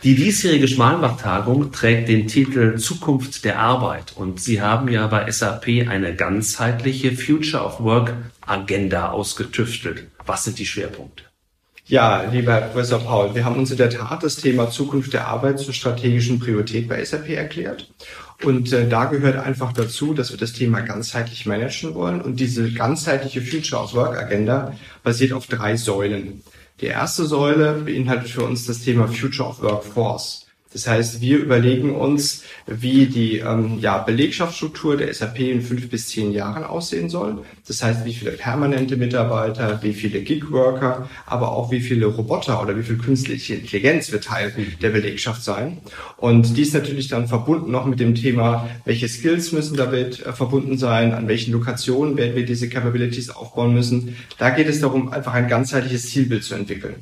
Die 0.02 0.14
diesjährige 0.14 0.66
Schmalenbach-Tagung 0.66 1.72
trägt 1.72 2.08
den 2.08 2.26
Titel 2.26 2.78
Zukunft 2.78 3.44
der 3.44 3.58
Arbeit 3.58 4.14
und 4.16 4.40
Sie 4.40 4.62
haben 4.62 4.88
ja 4.88 5.06
bei 5.08 5.30
SAP 5.30 5.86
eine 5.86 6.16
ganzheitliche 6.16 7.12
Future 7.12 7.62
of 7.62 7.80
Work 7.80 8.14
Agenda 8.40 9.10
ausgetüftelt. 9.10 10.06
Was 10.24 10.44
sind 10.44 10.58
die 10.58 10.64
Schwerpunkte? 10.64 11.27
Ja, 11.88 12.24
lieber 12.30 12.52
Herr 12.52 12.68
Professor 12.68 12.98
Paul, 12.98 13.34
wir 13.34 13.46
haben 13.46 13.56
uns 13.58 13.70
in 13.70 13.78
der 13.78 13.88
Tat 13.88 14.22
das 14.22 14.36
Thema 14.36 14.70
Zukunft 14.70 15.14
der 15.14 15.26
Arbeit 15.26 15.58
zur 15.58 15.72
strategischen 15.72 16.38
Priorität 16.38 16.86
bei 16.86 17.02
SAP 17.02 17.30
erklärt. 17.30 17.90
Und 18.44 18.74
äh, 18.74 18.86
da 18.86 19.06
gehört 19.06 19.36
einfach 19.36 19.72
dazu, 19.72 20.12
dass 20.12 20.30
wir 20.30 20.36
das 20.36 20.52
Thema 20.52 20.82
ganzheitlich 20.82 21.46
managen 21.46 21.94
wollen. 21.94 22.20
Und 22.20 22.40
diese 22.40 22.70
ganzheitliche 22.70 23.40
Future 23.40 23.82
of 23.82 23.94
Work 23.94 24.18
Agenda 24.18 24.74
basiert 25.02 25.32
auf 25.32 25.46
drei 25.46 25.78
Säulen. 25.78 26.42
Die 26.82 26.86
erste 26.86 27.24
Säule 27.24 27.72
beinhaltet 27.72 28.28
für 28.28 28.42
uns 28.42 28.66
das 28.66 28.80
Thema 28.80 29.08
Future 29.08 29.48
of 29.48 29.62
Workforce. 29.62 30.47
Das 30.72 30.86
heißt, 30.86 31.22
wir 31.22 31.38
überlegen 31.38 31.94
uns, 31.94 32.42
wie 32.66 33.06
die 33.06 33.38
ähm, 33.38 33.78
ja, 33.80 33.98
Belegschaftsstruktur 33.98 34.98
der 34.98 35.12
SAP 35.14 35.40
in 35.40 35.62
fünf 35.62 35.88
bis 35.88 36.08
zehn 36.08 36.30
Jahren 36.30 36.62
aussehen 36.62 37.08
soll. 37.08 37.38
Das 37.66 37.82
heißt, 37.82 38.04
wie 38.04 38.12
viele 38.12 38.32
permanente 38.32 38.96
Mitarbeiter, 38.96 39.82
wie 39.82 39.94
viele 39.94 40.20
Gig-Worker, 40.20 41.08
aber 41.24 41.52
auch 41.52 41.70
wie 41.70 41.80
viele 41.80 42.06
Roboter 42.06 42.60
oder 42.62 42.76
wie 42.76 42.82
viel 42.82 42.98
künstliche 42.98 43.54
Intelligenz 43.54 44.12
wird 44.12 44.24
Teil 44.24 44.52
der 44.82 44.90
Belegschaft 44.90 45.42
sein. 45.42 45.78
Und 46.18 46.56
dies 46.58 46.74
natürlich 46.74 47.08
dann 47.08 47.28
verbunden 47.28 47.70
noch 47.70 47.86
mit 47.86 47.98
dem 47.98 48.14
Thema, 48.14 48.68
welche 48.84 49.08
Skills 49.08 49.52
müssen 49.52 49.76
damit 49.76 50.24
äh, 50.26 50.32
verbunden 50.34 50.76
sein, 50.76 51.14
an 51.14 51.28
welchen 51.28 51.52
Lokationen 51.52 52.18
werden 52.18 52.36
wir 52.36 52.44
diese 52.44 52.68
Capabilities 52.68 53.30
aufbauen 53.30 53.72
müssen. 53.72 54.16
Da 54.36 54.50
geht 54.50 54.68
es 54.68 54.80
darum, 54.80 55.12
einfach 55.12 55.32
ein 55.32 55.48
ganzheitliches 55.48 56.10
Zielbild 56.10 56.44
zu 56.44 56.54
entwickeln. 56.54 56.96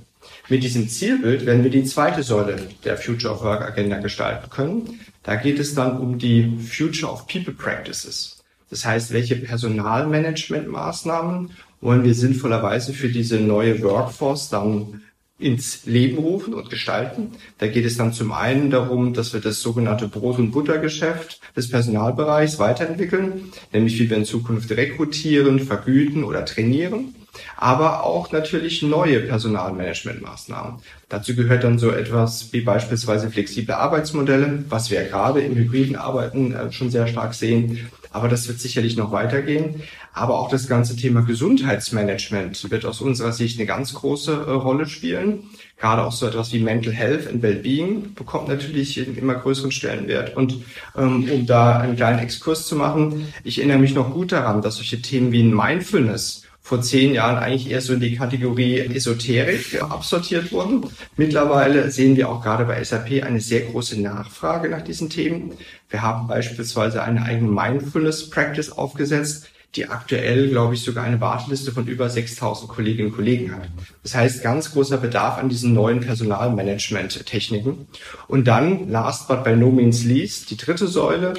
Mit 0.48 0.62
diesem 0.62 0.88
Zielbild 0.88 1.44
werden 1.44 1.64
wir 1.64 1.72
die 1.72 1.82
zweite 1.82 2.22
Säule 2.22 2.68
der 2.84 2.96
Future 2.96 3.34
of 3.34 3.42
Work 3.42 3.62
Agenda 3.62 3.98
gestalten 3.98 4.48
können. 4.48 5.00
Da 5.24 5.34
geht 5.34 5.58
es 5.58 5.74
dann 5.74 5.98
um 5.98 6.18
die 6.18 6.56
Future 6.58 7.10
of 7.10 7.26
People 7.26 7.52
Practices. 7.52 8.44
Das 8.70 8.84
heißt, 8.84 9.12
welche 9.12 9.34
Personalmanagementmaßnahmen 9.36 11.50
wollen 11.80 12.04
wir 12.04 12.14
sinnvollerweise 12.14 12.92
für 12.92 13.08
diese 13.08 13.40
neue 13.40 13.82
Workforce 13.82 14.48
dann 14.48 15.02
ins 15.38 15.84
Leben 15.84 16.18
rufen 16.18 16.54
und 16.54 16.70
gestalten. 16.70 17.32
Da 17.58 17.66
geht 17.66 17.84
es 17.84 17.96
dann 17.96 18.12
zum 18.12 18.32
einen 18.32 18.70
darum, 18.70 19.12
dass 19.12 19.34
wir 19.34 19.40
das 19.40 19.60
sogenannte 19.60 20.08
Brot- 20.08 20.38
und 20.38 20.52
Buttergeschäft 20.52 21.40
des 21.54 21.70
Personalbereichs 21.70 22.58
weiterentwickeln, 22.58 23.52
nämlich 23.72 23.98
wie 23.98 24.08
wir 24.08 24.16
in 24.16 24.24
Zukunft 24.24 24.70
rekrutieren, 24.70 25.60
vergüten 25.60 26.24
oder 26.24 26.44
trainieren 26.44 27.14
aber 27.56 28.04
auch 28.04 28.32
natürlich 28.32 28.82
neue 28.82 29.20
Personalmanagementmaßnahmen. 29.20 30.80
Dazu 31.08 31.34
gehört 31.34 31.64
dann 31.64 31.78
so 31.78 31.90
etwas 31.90 32.52
wie 32.52 32.60
beispielsweise 32.60 33.30
flexible 33.30 33.74
Arbeitsmodelle, 33.74 34.64
was 34.68 34.90
wir 34.90 35.04
gerade 35.04 35.40
im 35.40 35.54
hybriden 35.54 35.96
Arbeiten 35.96 36.52
äh, 36.52 36.72
schon 36.72 36.90
sehr 36.90 37.06
stark 37.06 37.34
sehen. 37.34 37.90
Aber 38.16 38.28
das 38.28 38.48
wird 38.48 38.58
sicherlich 38.60 38.96
noch 38.96 39.12
weitergehen. 39.12 39.82
Aber 40.14 40.38
auch 40.38 40.48
das 40.48 40.68
ganze 40.68 40.96
Thema 40.96 41.20
Gesundheitsmanagement 41.20 42.70
wird 42.70 42.86
aus 42.86 43.02
unserer 43.02 43.32
Sicht 43.32 43.58
eine 43.58 43.66
ganz 43.66 43.92
große 43.92 44.32
äh, 44.32 44.50
Rolle 44.52 44.86
spielen. 44.86 45.50
Gerade 45.78 46.02
auch 46.02 46.12
so 46.12 46.26
etwas 46.26 46.50
wie 46.54 46.60
Mental 46.60 46.94
Health 46.94 47.28
and 47.28 47.42
Wellbeing 47.42 48.14
bekommt 48.14 48.48
natürlich 48.48 48.98
einen 48.98 49.18
immer 49.18 49.34
größeren 49.34 49.70
Stellenwert. 49.70 50.34
Und 50.34 50.64
ähm, 50.96 51.28
um 51.30 51.44
da 51.44 51.78
einen 51.78 51.96
kleinen 51.96 52.20
Exkurs 52.20 52.66
zu 52.66 52.74
machen, 52.74 53.30
ich 53.44 53.58
erinnere 53.58 53.80
mich 53.80 53.94
noch 53.94 54.10
gut 54.14 54.32
daran, 54.32 54.62
dass 54.62 54.76
solche 54.76 55.02
Themen 55.02 55.30
wie 55.32 55.42
Mindfulness 55.42 56.45
vor 56.66 56.82
zehn 56.82 57.14
Jahren 57.14 57.38
eigentlich 57.38 57.70
eher 57.70 57.80
so 57.80 57.92
in 57.92 58.00
die 58.00 58.16
Kategorie 58.16 58.80
Esoterik 58.80 59.80
absortiert 59.80 60.50
wurden. 60.50 60.84
Mittlerweile 61.16 61.92
sehen 61.92 62.16
wir 62.16 62.28
auch 62.28 62.42
gerade 62.42 62.64
bei 62.64 62.82
SAP 62.82 63.22
eine 63.22 63.40
sehr 63.40 63.60
große 63.60 64.00
Nachfrage 64.00 64.68
nach 64.68 64.82
diesen 64.82 65.08
Themen. 65.08 65.52
Wir 65.88 66.02
haben 66.02 66.26
beispielsweise 66.26 67.04
eine 67.04 67.22
eigene 67.22 67.52
Mindfulness 67.52 68.30
Practice 68.30 68.72
aufgesetzt, 68.72 69.46
die 69.76 69.86
aktuell, 69.86 70.48
glaube 70.48 70.74
ich, 70.74 70.82
sogar 70.82 71.04
eine 71.04 71.20
Warteliste 71.20 71.70
von 71.70 71.86
über 71.86 72.10
6000 72.10 72.68
Kolleginnen 72.68 73.10
und 73.10 73.14
Kollegen 73.14 73.54
hat. 73.54 73.68
Das 74.02 74.16
heißt, 74.16 74.42
ganz 74.42 74.72
großer 74.72 74.96
Bedarf 74.96 75.38
an 75.38 75.48
diesen 75.48 75.72
neuen 75.72 76.00
Personalmanagement-Techniken. 76.00 77.86
Und 78.26 78.48
dann, 78.48 78.90
last 78.90 79.28
but 79.28 79.44
by 79.44 79.54
no 79.54 79.70
means 79.70 80.02
least, 80.02 80.50
die 80.50 80.56
dritte 80.56 80.88
Säule, 80.88 81.34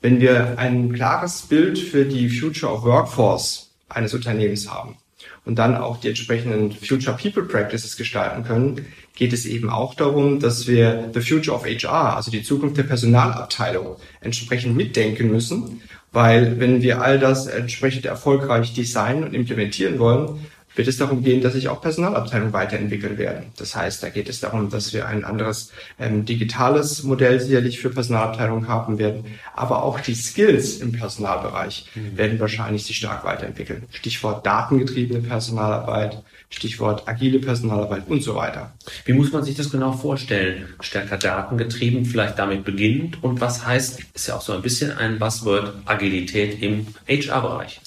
wenn 0.00 0.22
wir 0.22 0.58
ein 0.58 0.94
klares 0.94 1.42
Bild 1.42 1.78
für 1.78 2.06
die 2.06 2.30
Future 2.30 2.72
of 2.72 2.84
Workforce 2.84 3.69
eines 3.90 4.14
Unternehmens 4.14 4.70
haben 4.70 4.96
und 5.44 5.58
dann 5.58 5.76
auch 5.76 5.98
die 5.98 6.08
entsprechenden 6.08 6.72
Future 6.72 7.16
People 7.16 7.44
Practices 7.44 7.96
gestalten 7.96 8.44
können, 8.44 8.86
geht 9.14 9.32
es 9.32 9.46
eben 9.46 9.70
auch 9.70 9.94
darum, 9.94 10.40
dass 10.40 10.66
wir 10.66 11.10
the 11.12 11.20
Future 11.20 11.56
of 11.56 11.64
HR, 11.64 12.16
also 12.16 12.30
die 12.30 12.42
Zukunft 12.42 12.76
der 12.76 12.84
Personalabteilung, 12.84 13.96
entsprechend 14.20 14.76
mitdenken 14.76 15.30
müssen, 15.30 15.82
weil 16.12 16.58
wenn 16.58 16.82
wir 16.82 17.02
all 17.02 17.18
das 17.18 17.46
entsprechend 17.46 18.06
erfolgreich 18.06 18.74
designen 18.74 19.24
und 19.24 19.34
implementieren 19.34 19.98
wollen, 19.98 20.46
wird 20.74 20.88
es 20.88 20.96
darum 20.96 21.22
gehen, 21.22 21.42
dass 21.42 21.54
sich 21.54 21.68
auch 21.68 21.80
Personalabteilungen 21.80 22.52
weiterentwickeln 22.52 23.18
werden. 23.18 23.46
Das 23.56 23.74
heißt, 23.74 24.02
da 24.02 24.08
geht 24.08 24.28
es 24.28 24.40
darum, 24.40 24.70
dass 24.70 24.92
wir 24.92 25.06
ein 25.06 25.24
anderes 25.24 25.72
ähm, 25.98 26.24
digitales 26.24 27.02
Modell 27.02 27.40
sicherlich 27.40 27.80
für 27.80 27.90
Personalabteilungen 27.90 28.68
haben 28.68 28.98
werden, 28.98 29.24
aber 29.54 29.82
auch 29.82 30.00
die 30.00 30.14
Skills 30.14 30.76
im 30.76 30.92
Personalbereich 30.92 31.86
mhm. 31.94 32.16
werden 32.16 32.40
wahrscheinlich 32.40 32.84
sich 32.84 32.96
stark 32.96 33.24
weiterentwickeln. 33.24 33.84
Stichwort 33.90 34.46
datengetriebene 34.46 35.20
Personalarbeit, 35.20 36.22
Stichwort 36.50 37.06
agile 37.06 37.38
Personalarbeit 37.38 38.08
und 38.08 38.22
so 38.22 38.34
weiter. 38.34 38.72
Wie 39.04 39.12
muss 39.12 39.32
man 39.32 39.44
sich 39.44 39.56
das 39.56 39.70
genau 39.70 39.92
vorstellen? 39.92 40.68
Stärker 40.80 41.16
datengetrieben, 41.16 42.04
vielleicht 42.04 42.38
damit 42.38 42.64
beginnend 42.64 43.22
und 43.22 43.40
was 43.40 43.66
heißt, 43.66 44.00
ist 44.14 44.28
ja 44.28 44.36
auch 44.36 44.42
so 44.42 44.52
ein 44.52 44.62
bisschen 44.62 44.96
ein 44.96 45.18
Buzzword, 45.18 45.74
Agilität 45.84 46.62
im 46.62 46.86
HR-Bereich. 47.08 47.80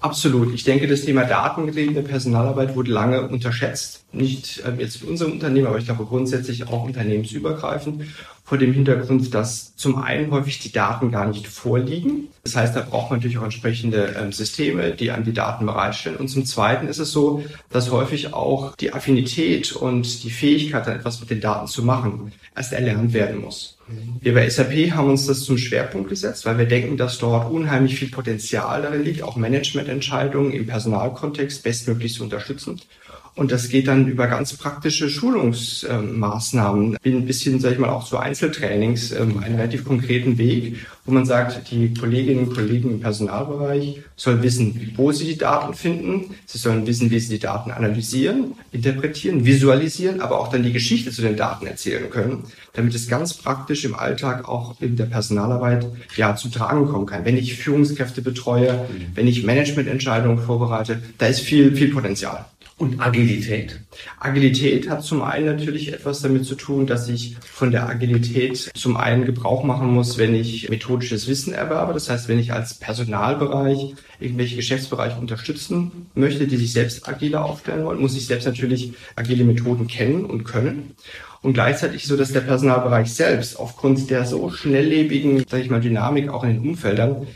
Absolut. 0.00 0.54
Ich 0.54 0.62
denke, 0.62 0.86
das 0.86 1.02
Thema 1.02 1.24
datengetriebene 1.24 2.02
Personalarbeit 2.02 2.76
wurde 2.76 2.92
lange 2.92 3.28
unterschätzt. 3.28 4.04
nicht 4.12 4.62
äh, 4.64 4.72
jetzt 4.78 5.02
in 5.02 5.08
unserem 5.08 5.32
Unternehmen, 5.32 5.66
aber 5.66 5.78
ich 5.78 5.86
glaube 5.86 6.04
grundsätzlich 6.04 6.68
auch 6.68 6.84
unternehmensübergreifend 6.84 8.04
vor 8.48 8.56
dem 8.56 8.72
Hintergrund, 8.72 9.34
dass 9.34 9.76
zum 9.76 9.96
einen 9.96 10.30
häufig 10.30 10.58
die 10.58 10.72
Daten 10.72 11.10
gar 11.12 11.26
nicht 11.26 11.46
vorliegen. 11.46 12.28
Das 12.44 12.56
heißt, 12.56 12.74
da 12.74 12.80
braucht 12.80 13.10
man 13.10 13.18
natürlich 13.18 13.36
auch 13.36 13.44
entsprechende 13.44 14.16
ähm, 14.18 14.32
Systeme, 14.32 14.92
die 14.92 15.10
einem 15.10 15.24
die 15.24 15.34
Daten 15.34 15.66
bereitstellen. 15.66 16.16
Und 16.16 16.28
zum 16.28 16.46
Zweiten 16.46 16.88
ist 16.88 16.98
es 16.98 17.12
so, 17.12 17.44
dass 17.68 17.90
häufig 17.90 18.32
auch 18.32 18.74
die 18.76 18.94
Affinität 18.94 19.72
und 19.72 20.24
die 20.24 20.30
Fähigkeit, 20.30 20.86
dann 20.86 20.96
etwas 20.96 21.20
mit 21.20 21.28
den 21.28 21.42
Daten 21.42 21.66
zu 21.66 21.82
machen, 21.82 22.32
erst 22.56 22.72
erlernt 22.72 23.12
werden 23.12 23.42
muss. 23.42 23.76
Wir 24.20 24.32
bei 24.32 24.48
SAP 24.48 24.92
haben 24.92 25.10
uns 25.10 25.26
das 25.26 25.44
zum 25.44 25.58
Schwerpunkt 25.58 26.08
gesetzt, 26.08 26.46
weil 26.46 26.56
wir 26.56 26.66
denken, 26.66 26.96
dass 26.96 27.18
dort 27.18 27.50
unheimlich 27.50 27.96
viel 27.96 28.10
Potenzial 28.10 28.80
darin 28.80 29.04
liegt, 29.04 29.22
auch 29.22 29.36
Managemententscheidungen 29.36 30.52
im 30.52 30.66
Personalkontext 30.66 31.62
bestmöglich 31.62 32.14
zu 32.14 32.22
unterstützen. 32.22 32.80
Und 33.38 33.52
das 33.52 33.68
geht 33.68 33.86
dann 33.86 34.08
über 34.08 34.26
ganz 34.26 34.54
praktische 34.54 35.08
Schulungsmaßnahmen, 35.08 36.98
ein 37.04 37.24
bisschen, 37.24 37.60
sage 37.60 37.74
ich 37.74 37.80
mal, 37.80 37.90
auch 37.90 38.04
zu 38.04 38.18
Einzeltrainings, 38.18 39.12
ähm, 39.12 39.38
einen 39.38 39.54
relativ 39.54 39.84
konkreten 39.84 40.38
Weg, 40.38 40.78
wo 41.04 41.12
man 41.12 41.24
sagt, 41.24 41.70
die 41.70 41.94
Kolleginnen 41.94 42.48
und 42.48 42.54
Kollegen 42.54 42.90
im 42.90 43.00
Personalbereich 43.00 44.00
sollen 44.16 44.42
wissen, 44.42 44.92
wo 44.96 45.12
sie 45.12 45.24
die 45.24 45.38
Daten 45.38 45.74
finden. 45.74 46.34
Sie 46.46 46.58
sollen 46.58 46.84
wissen, 46.88 47.12
wie 47.12 47.20
sie 47.20 47.28
die 47.28 47.38
Daten 47.38 47.70
analysieren, 47.70 48.54
interpretieren, 48.72 49.44
visualisieren, 49.44 50.20
aber 50.20 50.40
auch 50.40 50.48
dann 50.48 50.64
die 50.64 50.72
Geschichte 50.72 51.12
zu 51.12 51.22
den 51.22 51.36
Daten 51.36 51.68
erzählen 51.68 52.10
können, 52.10 52.42
damit 52.72 52.96
es 52.96 53.06
ganz 53.06 53.34
praktisch 53.34 53.84
im 53.84 53.94
Alltag 53.94 54.48
auch 54.48 54.80
in 54.80 54.96
der 54.96 55.06
Personalarbeit 55.06 55.86
ja 56.16 56.34
zu 56.34 56.48
tragen 56.48 56.88
kommen 56.88 57.06
kann. 57.06 57.24
Wenn 57.24 57.36
ich 57.36 57.54
Führungskräfte 57.54 58.20
betreue, 58.20 58.88
wenn 59.14 59.28
ich 59.28 59.44
Managemententscheidungen 59.44 60.44
vorbereite, 60.44 61.00
da 61.18 61.26
ist 61.26 61.38
viel, 61.38 61.76
viel 61.76 61.92
Potenzial. 61.92 62.44
Und 62.78 63.00
Agilität? 63.00 63.80
Agilität 64.20 64.88
hat 64.88 65.02
zum 65.02 65.20
einen 65.22 65.46
natürlich 65.46 65.92
etwas 65.92 66.22
damit 66.22 66.44
zu 66.44 66.54
tun, 66.54 66.86
dass 66.86 67.08
ich 67.08 67.36
von 67.40 67.72
der 67.72 67.88
Agilität 67.88 68.70
zum 68.76 68.96
einen 68.96 69.24
Gebrauch 69.24 69.64
machen 69.64 69.92
muss, 69.92 70.16
wenn 70.16 70.32
ich 70.32 70.68
methodisches 70.68 71.26
Wissen 71.26 71.52
erwerbe. 71.52 71.92
Das 71.92 72.08
heißt, 72.08 72.28
wenn 72.28 72.38
ich 72.38 72.52
als 72.52 72.74
Personalbereich 72.74 73.96
irgendwelche 74.20 74.54
Geschäftsbereiche 74.54 75.18
unterstützen 75.18 76.06
möchte, 76.14 76.46
die 76.46 76.56
sich 76.56 76.72
selbst 76.72 77.08
agiler 77.08 77.44
aufstellen 77.44 77.84
wollen, 77.84 78.00
muss 78.00 78.16
ich 78.16 78.26
selbst 78.26 78.44
natürlich 78.44 78.92
agile 79.16 79.42
Methoden 79.42 79.88
kennen 79.88 80.24
und 80.24 80.44
können. 80.44 80.94
Und 81.42 81.54
gleichzeitig 81.54 82.06
so, 82.06 82.16
dass 82.16 82.32
der 82.32 82.42
Personalbereich 82.42 83.12
selbst 83.12 83.58
aufgrund 83.58 84.08
der 84.08 84.24
so 84.24 84.50
schnelllebigen, 84.50 85.44
sage 85.48 85.64
ich 85.64 85.70
mal, 85.70 85.80
Dynamik 85.80 86.28
auch 86.28 86.44
in 86.44 86.50
den 86.50 86.68
Umfeldern 86.68 87.26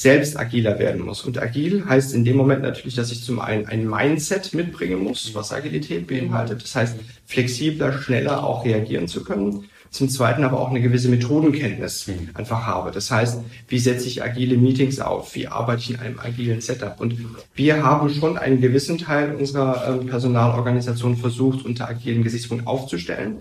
selbst 0.00 0.38
agiler 0.38 0.78
werden 0.78 1.02
muss. 1.02 1.22
Und 1.24 1.40
agil 1.40 1.84
heißt 1.86 2.14
in 2.14 2.24
dem 2.24 2.36
Moment 2.36 2.62
natürlich, 2.62 2.94
dass 2.94 3.12
ich 3.12 3.22
zum 3.22 3.38
einen 3.38 3.66
ein 3.66 3.88
Mindset 3.88 4.54
mitbringen 4.54 4.98
muss, 4.98 5.34
was 5.34 5.52
Agilität 5.52 6.06
beinhaltet. 6.06 6.62
Das 6.62 6.74
heißt, 6.74 6.96
flexibler, 7.26 7.92
schneller 7.92 8.42
auch 8.42 8.64
reagieren 8.64 9.08
zu 9.08 9.22
können 9.22 9.68
zum 9.90 10.08
Zweiten 10.08 10.44
aber 10.44 10.60
auch 10.60 10.70
eine 10.70 10.80
gewisse 10.80 11.08
Methodenkenntnis 11.08 12.06
mhm. 12.06 12.30
einfach 12.34 12.64
habe. 12.64 12.92
Das 12.92 13.10
heißt, 13.10 13.40
wie 13.66 13.78
setze 13.80 14.06
ich 14.06 14.22
agile 14.22 14.56
Meetings 14.56 15.00
auf? 15.00 15.34
Wie 15.34 15.48
arbeite 15.48 15.82
ich 15.82 15.90
in 15.90 15.96
einem 15.96 16.20
agilen 16.20 16.60
Setup? 16.60 17.00
Und 17.00 17.16
wir 17.56 17.82
haben 17.82 18.08
schon 18.08 18.38
einen 18.38 18.60
gewissen 18.60 18.98
Teil 18.98 19.34
unserer 19.34 19.88
ähm, 19.88 20.06
Personalorganisation 20.06 21.16
versucht, 21.16 21.64
unter 21.64 21.88
agilen 21.88 22.22
Gesichtspunkten 22.22 22.68
aufzustellen, 22.68 23.38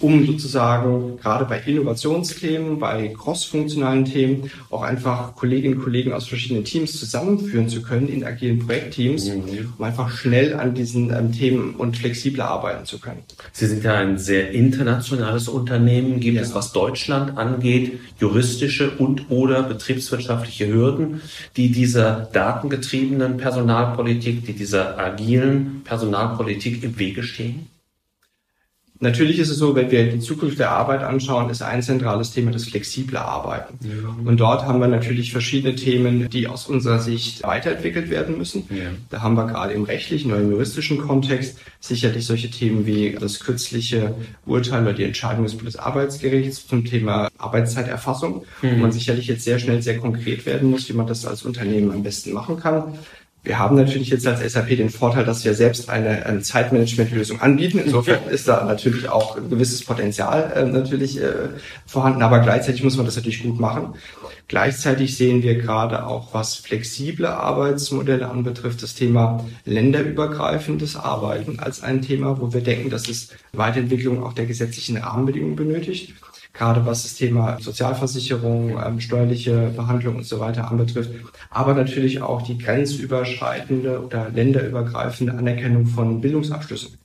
um 0.00 0.24
sozusagen 0.24 1.18
gerade 1.18 1.44
bei 1.44 1.60
Innovationsthemen, 1.60 2.78
bei 2.78 3.08
crossfunktionalen 3.08 4.06
Themen 4.06 4.50
auch 4.70 4.82
einfach 4.82 5.34
Kolleginnen 5.34 5.74
und 5.74 5.82
Kollegen 5.82 6.14
aus 6.14 6.26
verschiedenen 6.26 6.64
Teams 6.64 6.98
zusammenführen 6.98 7.68
zu 7.68 7.82
können 7.82 8.08
in 8.08 8.24
agilen 8.24 8.60
Projektteams, 8.60 9.28
mhm. 9.28 9.74
um 9.76 9.84
einfach 9.84 10.10
schnell 10.10 10.54
an 10.54 10.72
diesen 10.72 11.10
ähm, 11.10 11.32
Themen 11.32 11.74
und 11.74 11.98
flexibler 11.98 12.46
arbeiten 12.46 12.86
zu 12.86 12.98
können. 12.98 13.22
Sie 13.52 13.66
sind 13.66 13.84
ja 13.84 13.96
ein 13.96 14.16
sehr 14.16 14.52
internationales 14.52 15.46
Unternehmen. 15.48 15.89
Unternehmen 15.90 16.20
gibt 16.20 16.36
ja. 16.36 16.42
es, 16.42 16.54
was 16.54 16.72
Deutschland 16.72 17.36
angeht, 17.36 18.00
juristische 18.18 18.90
und 18.92 19.30
oder 19.30 19.62
betriebswirtschaftliche 19.62 20.68
Hürden, 20.68 21.20
die 21.56 21.72
dieser 21.72 22.28
datengetriebenen 22.32 23.36
Personalpolitik, 23.36 24.44
die 24.46 24.52
dieser 24.52 24.98
agilen 24.98 25.82
Personalpolitik 25.84 26.82
im 26.84 26.98
Wege 26.98 27.22
stehen? 27.22 27.66
Natürlich 29.02 29.38
ist 29.38 29.48
es 29.48 29.56
so, 29.56 29.74
wenn 29.74 29.90
wir 29.90 30.10
die 30.12 30.20
Zukunft 30.20 30.58
der 30.58 30.72
Arbeit 30.72 31.02
anschauen, 31.02 31.48
ist 31.48 31.62
ein 31.62 31.82
zentrales 31.82 32.32
Thema 32.32 32.50
das 32.50 32.64
flexible 32.64 33.16
Arbeiten. 33.16 33.78
Ja. 33.82 34.14
Und 34.28 34.38
dort 34.38 34.66
haben 34.66 34.78
wir 34.78 34.88
natürlich 34.88 35.32
verschiedene 35.32 35.74
Themen, 35.74 36.28
die 36.28 36.46
aus 36.46 36.66
unserer 36.66 36.98
Sicht 36.98 37.42
weiterentwickelt 37.42 38.10
werden 38.10 38.36
müssen. 38.36 38.64
Ja. 38.68 38.90
Da 39.08 39.22
haben 39.22 39.36
wir 39.36 39.46
gerade 39.46 39.72
im 39.72 39.84
rechtlichen 39.84 40.30
oder 40.30 40.42
im 40.42 40.50
juristischen 40.50 40.98
Kontext 40.98 41.58
sicherlich 41.80 42.26
solche 42.26 42.50
Themen 42.50 42.84
wie 42.84 43.16
das 43.18 43.40
kürzliche 43.40 44.14
Urteil 44.44 44.82
oder 44.82 44.92
die 44.92 45.04
Entscheidung 45.04 45.44
des 45.44 45.54
Bundesarbeitsgerichts 45.54 46.66
zum 46.66 46.84
Thema 46.84 47.30
Arbeitszeiterfassung, 47.38 48.44
mhm. 48.60 48.70
wo 48.70 48.76
man 48.76 48.92
sicherlich 48.92 49.28
jetzt 49.28 49.44
sehr 49.44 49.58
schnell 49.58 49.80
sehr 49.80 49.96
konkret 49.96 50.44
werden 50.44 50.70
muss, 50.70 50.90
wie 50.90 50.92
man 50.92 51.06
das 51.06 51.24
als 51.24 51.42
Unternehmen 51.42 51.90
am 51.90 52.02
besten 52.02 52.32
machen 52.32 52.60
kann. 52.60 52.98
Wir 53.42 53.58
haben 53.58 53.76
natürlich 53.76 54.10
jetzt 54.10 54.26
als 54.26 54.40
SAP 54.52 54.68
den 54.76 54.90
Vorteil, 54.90 55.24
dass 55.24 55.44
wir 55.46 55.54
selbst 55.54 55.88
eine, 55.88 56.26
eine 56.26 56.42
Zeitmanagement-Lösung 56.42 57.40
anbieten. 57.40 57.80
Insofern 57.82 58.28
ist 58.28 58.46
da 58.48 58.64
natürlich 58.64 59.08
auch 59.08 59.36
ein 59.36 59.48
gewisses 59.48 59.82
Potenzial 59.82 60.52
äh, 60.54 60.64
natürlich 60.66 61.20
äh, 61.20 61.48
vorhanden, 61.86 62.22
aber 62.22 62.40
gleichzeitig 62.40 62.84
muss 62.84 62.98
man 62.98 63.06
das 63.06 63.16
natürlich 63.16 63.42
gut 63.42 63.58
machen. 63.58 63.94
Gleichzeitig 64.46 65.16
sehen 65.16 65.42
wir 65.42 65.54
gerade 65.54 66.06
auch, 66.06 66.34
was 66.34 66.56
flexible 66.56 67.26
Arbeitsmodelle 67.26 68.28
anbetrifft, 68.28 68.82
das 68.82 68.94
Thema 68.94 69.44
länderübergreifendes 69.64 70.96
Arbeiten 70.96 71.60
als 71.60 71.82
ein 71.82 72.02
Thema, 72.02 72.40
wo 72.40 72.52
wir 72.52 72.60
denken, 72.60 72.90
dass 72.90 73.08
es 73.08 73.30
Weiterentwicklung 73.52 74.22
auch 74.22 74.34
der 74.34 74.46
gesetzlichen 74.46 74.98
Rahmenbedingungen 74.98 75.56
benötigt 75.56 76.14
gerade 76.52 76.84
was 76.86 77.02
das 77.02 77.14
Thema 77.14 77.58
Sozialversicherung, 77.60 78.78
ähm, 78.84 79.00
steuerliche 79.00 79.72
Behandlung 79.74 80.16
und 80.16 80.26
so 80.26 80.40
weiter 80.40 80.70
anbetrifft, 80.70 81.10
aber 81.50 81.74
natürlich 81.74 82.22
auch 82.22 82.42
die 82.42 82.58
grenzüberschreitende 82.58 84.04
oder 84.04 84.30
länderübergreifende 84.30 85.34
Anerkennung 85.34 85.86
von 85.86 86.20
Bildungsabschlüssen 86.20 86.99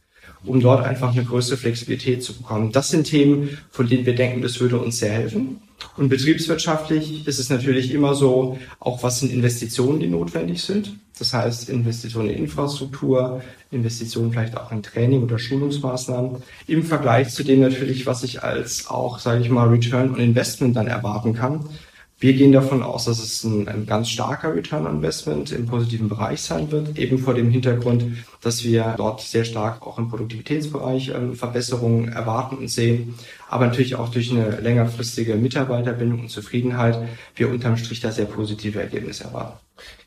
um 0.45 0.59
dort 0.59 0.85
einfach 0.85 1.13
eine 1.13 1.23
größere 1.23 1.57
Flexibilität 1.57 2.23
zu 2.23 2.33
bekommen. 2.33 2.71
Das 2.71 2.89
sind 2.89 3.05
Themen, 3.05 3.57
von 3.69 3.87
denen 3.87 4.05
wir 4.05 4.15
denken, 4.15 4.41
das 4.41 4.59
würde 4.59 4.77
uns 4.77 4.97
sehr 4.97 5.11
helfen. 5.11 5.61
Und 5.97 6.09
betriebswirtschaftlich 6.09 7.27
ist 7.27 7.39
es 7.39 7.49
natürlich 7.49 7.93
immer 7.93 8.15
so, 8.15 8.57
auch 8.79 9.03
was 9.03 9.19
sind 9.19 9.31
Investitionen, 9.31 9.99
die 9.99 10.07
notwendig 10.07 10.61
sind. 10.61 10.95
Das 11.17 11.33
heißt, 11.33 11.69
Investitionen 11.69 12.29
in 12.29 12.43
Infrastruktur, 12.43 13.41
Investitionen 13.71 14.31
vielleicht 14.31 14.57
auch 14.57 14.71
in 14.71 14.83
Training 14.83 15.23
oder 15.23 15.39
Schulungsmaßnahmen 15.39 16.43
im 16.67 16.83
Vergleich 16.83 17.29
zu 17.29 17.43
dem 17.43 17.61
natürlich, 17.61 18.05
was 18.05 18.23
ich 18.23 18.43
als 18.43 18.87
auch, 18.87 19.19
sage 19.19 19.41
ich 19.41 19.49
mal, 19.49 19.69
Return 19.69 20.13
on 20.13 20.19
Investment 20.19 20.75
dann 20.75 20.87
erwarten 20.87 21.33
kann. 21.33 21.69
Wir 22.17 22.33
gehen 22.33 22.53
davon 22.53 22.81
aus, 22.81 23.05
dass 23.05 23.19
es 23.19 23.43
ein, 23.43 23.67
ein, 23.67 23.85
ganz 23.85 24.09
starker 24.09 24.55
Return 24.55 24.87
on 24.87 24.95
Investment 24.95 25.51
im 25.51 25.65
positiven 25.65 26.07
Bereich 26.07 26.41
sein 26.41 26.71
wird, 26.71 26.97
eben 26.97 27.17
vor 27.17 27.33
dem 27.33 27.49
Hintergrund, 27.49 28.05
dass 28.41 28.63
wir 28.63 28.95
dort 28.95 29.19
sehr 29.19 29.43
stark 29.43 29.85
auch 29.85 29.99
im 29.99 30.07
Produktivitätsbereich 30.07 31.09
ähm, 31.09 31.35
Verbesserungen 31.35 32.07
erwarten 32.07 32.55
und 32.57 32.69
sehen, 32.69 33.15
aber 33.49 33.67
natürlich 33.67 33.95
auch 33.95 34.09
durch 34.09 34.31
eine 34.31 34.61
längerfristige 34.61 35.35
Mitarbeiterbindung 35.35 36.21
und 36.21 36.29
Zufriedenheit 36.29 37.05
wir 37.35 37.49
unterm 37.49 37.75
Strich 37.75 37.99
da 37.99 38.11
sehr 38.11 38.25
positive 38.25 38.79
Ergebnisse 38.79 39.25
erwarten. 39.25 39.59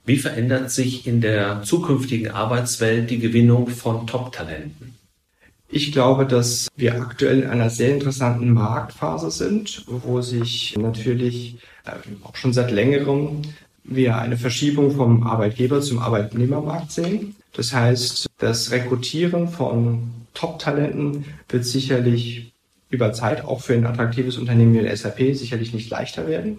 Wie 0.07 0.17
verändert 0.17 0.71
sich 0.71 1.07
in 1.07 1.21
der 1.21 1.63
zukünftigen 1.63 2.31
Arbeitswelt 2.31 3.11
die 3.11 3.19
Gewinnung 3.19 3.69
von 3.69 4.07
Top-Talenten? 4.07 4.95
Ich 5.71 5.93
glaube, 5.93 6.25
dass 6.25 6.69
wir 6.77 6.95
aktuell 6.95 7.41
in 7.43 7.51
einer 7.51 7.69
sehr 7.69 7.93
interessanten 7.93 8.51
Marktphase 8.55 9.31
sind, 9.31 9.85
wo 9.87 10.23
sich 10.23 10.75
natürlich 10.79 11.57
äh, 11.57 11.78
auch 12.25 12.37
schon 12.37 12.53
seit 12.53 12.71
längerem 12.71 13.43
wir 13.85 14.19
eine 14.19 14.37
Verschiebung 14.37 14.91
vom 14.95 15.27
Arbeitgeber 15.27 15.81
zum 15.81 15.99
Arbeitnehmermarkt 15.99 16.93
sehen. 16.93 17.37
Das 17.55 17.73
heißt, 17.73 18.27
das 18.39 18.71
Rekrutieren 18.71 19.49
von 19.49 20.11
Top-Talenten 20.35 21.25
wird 21.49 21.65
sicherlich 21.65 22.53
über 22.91 23.13
Zeit 23.13 23.45
auch 23.45 23.61
für 23.61 23.75
ein 23.75 23.87
attraktives 23.87 24.39
Unternehmen 24.39 24.75
wie 24.75 24.97
SAP 24.97 25.35
sicherlich 25.35 25.75
nicht 25.75 25.91
leichter 25.91 26.27
werden. 26.27 26.59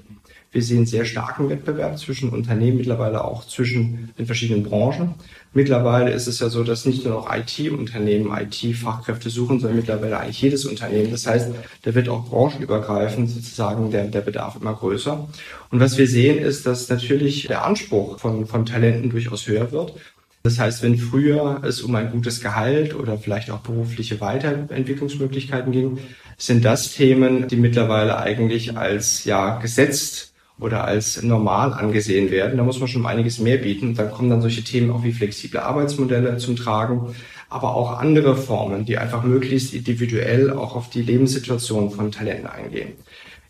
Wir 0.51 0.63
sehen 0.63 0.87
sehr 0.87 1.05
starken 1.05 1.47
Wettbewerb 1.49 1.99
zwischen 1.99 2.29
Unternehmen, 2.29 2.77
mittlerweile 2.77 3.23
auch 3.23 3.45
zwischen 3.45 4.09
den 4.17 4.25
verschiedenen 4.25 4.63
Branchen. 4.63 5.13
Mittlerweile 5.53 6.11
ist 6.11 6.25
es 6.25 6.39
ja 6.39 6.49
so, 6.49 6.63
dass 6.63 6.85
nicht 6.85 7.05
nur 7.05 7.13
noch 7.13 7.29
IT-Unternehmen 7.31 8.35
IT-Fachkräfte 8.35 9.29
suchen, 9.29 9.59
sondern 9.59 9.77
mittlerweile 9.77 10.19
eigentlich 10.19 10.41
jedes 10.41 10.65
Unternehmen. 10.65 11.11
Das 11.11 11.27
heißt, 11.27 11.51
da 11.83 11.93
wird 11.93 12.09
auch 12.09 12.29
branchenübergreifend 12.29 13.29
sozusagen 13.29 13.91
der, 13.91 14.05
der 14.05 14.21
Bedarf 14.21 14.55
immer 14.59 14.73
größer. 14.73 15.29
Und 15.69 15.79
was 15.79 15.99
wir 15.99 16.07
sehen, 16.07 16.39
ist, 16.39 16.65
dass 16.65 16.89
natürlich 16.89 17.45
der 17.47 17.63
Anspruch 17.63 18.19
von, 18.19 18.47
von 18.47 18.65
Talenten 18.65 19.11
durchaus 19.11 19.47
höher 19.47 19.71
wird. 19.71 19.93
Das 20.41 20.57
heißt, 20.57 20.81
wenn 20.81 20.97
früher 20.97 21.61
es 21.63 21.81
um 21.81 21.93
ein 21.95 22.11
gutes 22.11 22.41
Gehalt 22.41 22.95
oder 22.95 23.17
vielleicht 23.17 23.51
auch 23.51 23.59
berufliche 23.59 24.19
Weiterentwicklungsmöglichkeiten 24.21 25.71
ging, 25.71 25.99
sind 26.37 26.63
das 26.63 26.93
Themen, 26.93 27.47
die 27.47 27.57
mittlerweile 27.57 28.17
eigentlich 28.17 28.77
als 28.77 29.25
ja 29.25 29.59
gesetzt 29.59 30.28
oder 30.59 30.85
als 30.85 31.21
normal 31.23 31.73
angesehen 31.73 32.31
werden. 32.31 32.57
Da 32.57 32.63
muss 32.63 32.79
man 32.79 32.87
schon 32.87 33.05
einiges 33.05 33.39
mehr 33.39 33.57
bieten. 33.57 33.95
Dann 33.95 34.11
kommen 34.11 34.29
dann 34.29 34.41
solche 34.41 34.63
Themen 34.63 34.91
auch 34.91 35.03
wie 35.03 35.13
flexible 35.13 35.59
Arbeitsmodelle 35.59 36.37
zum 36.37 36.55
Tragen, 36.55 37.15
aber 37.49 37.75
auch 37.75 37.99
andere 37.99 38.35
Formen, 38.35 38.85
die 38.85 38.97
einfach 38.97 39.23
möglichst 39.23 39.73
individuell 39.73 40.51
auch 40.51 40.75
auf 40.75 40.89
die 40.89 41.01
Lebenssituation 41.01 41.91
von 41.91 42.11
Talenten 42.11 42.47
eingehen. 42.47 42.93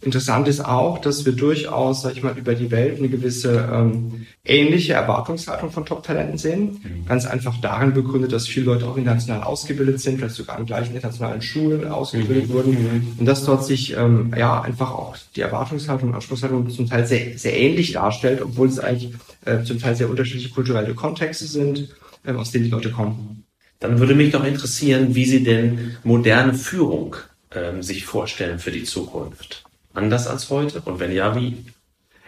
Interessant 0.02 0.48
ist 0.48 0.62
auch, 0.62 1.00
dass 1.00 1.26
wir 1.26 1.34
durchaus, 1.34 2.04
sag 2.04 2.16
ich 2.16 2.24
mal, 2.24 2.38
über 2.38 2.56
die 2.56 2.72
Welt 2.72 3.00
eine 3.00 3.10
gewisse 3.10 3.70
ähm, 3.70 4.28
ähnliche 4.46 4.94
Erwartungshaltung 4.94 5.72
von 5.72 5.86
Top-Talenten 5.86 6.38
sehen. 6.38 6.80
Mhm. 6.82 7.06
Ganz 7.06 7.26
einfach 7.26 7.60
darin 7.60 7.94
begründet, 7.94 8.32
dass 8.32 8.48
viele 8.48 8.68
Leute 8.68 8.88
auch 8.88 8.96
international 8.96 9.44
ausgebildet 9.44 10.00
sind, 10.00 10.18
vielleicht 10.18 10.36
sogar 10.36 10.56
an 10.56 10.66
gleichen 10.66 10.96
internationalen 10.96 11.42
Schulen 11.42 11.86
ausgebildet 11.86 12.48
mhm. 12.48 12.54
wurden. 12.54 12.72
Mhm. 12.72 13.14
Und 13.20 13.26
dass 13.26 13.44
dort 13.44 13.66
sich 13.66 13.98
ähm, 13.98 14.34
ja 14.38 14.62
einfach 14.62 14.92
auch 14.92 15.18
die 15.36 15.42
Erwartungshaltung 15.42 16.10
und 16.10 16.16
Anspruchshaltung 16.16 16.70
zum 16.70 16.90
Teil 16.90 17.06
sehr, 17.06 17.38
sehr 17.38 17.58
ähnlich 17.58 17.92
darstellt, 17.92 18.42
obwohl 18.42 18.70
es 18.70 18.80
eigentlich 18.80 19.14
äh, 19.44 19.64
zum 19.64 19.80
Teil 19.80 19.98
sehr 19.98 20.10
unterschiedliche 20.10 20.50
kulturelle 20.50 20.94
Kontexte 20.94 21.44
sind, 21.44 21.90
äh, 22.24 22.32
aus 22.32 22.52
denen 22.52 22.64
die 22.64 22.72
Leute 22.72 22.92
kommen. 22.92 23.44
Dann 23.80 24.00
würde 24.00 24.16
mich 24.16 24.32
doch 24.32 24.46
interessieren, 24.46 25.14
wie 25.14 25.26
Sie 25.26 25.44
denn 25.44 25.98
moderne 26.06 26.54
Führung 26.54 27.18
ähm, 27.54 27.84
sich 27.84 28.06
vorstellen 28.06 28.60
für 28.60 28.72
die 28.72 28.84
Zukunft 28.86 29.66
anders 30.00 30.28
als 30.28 30.50
heute? 30.50 30.82
Und 30.82 31.00
wenn 31.00 31.12
ja, 31.12 31.36
wie? 31.36 31.58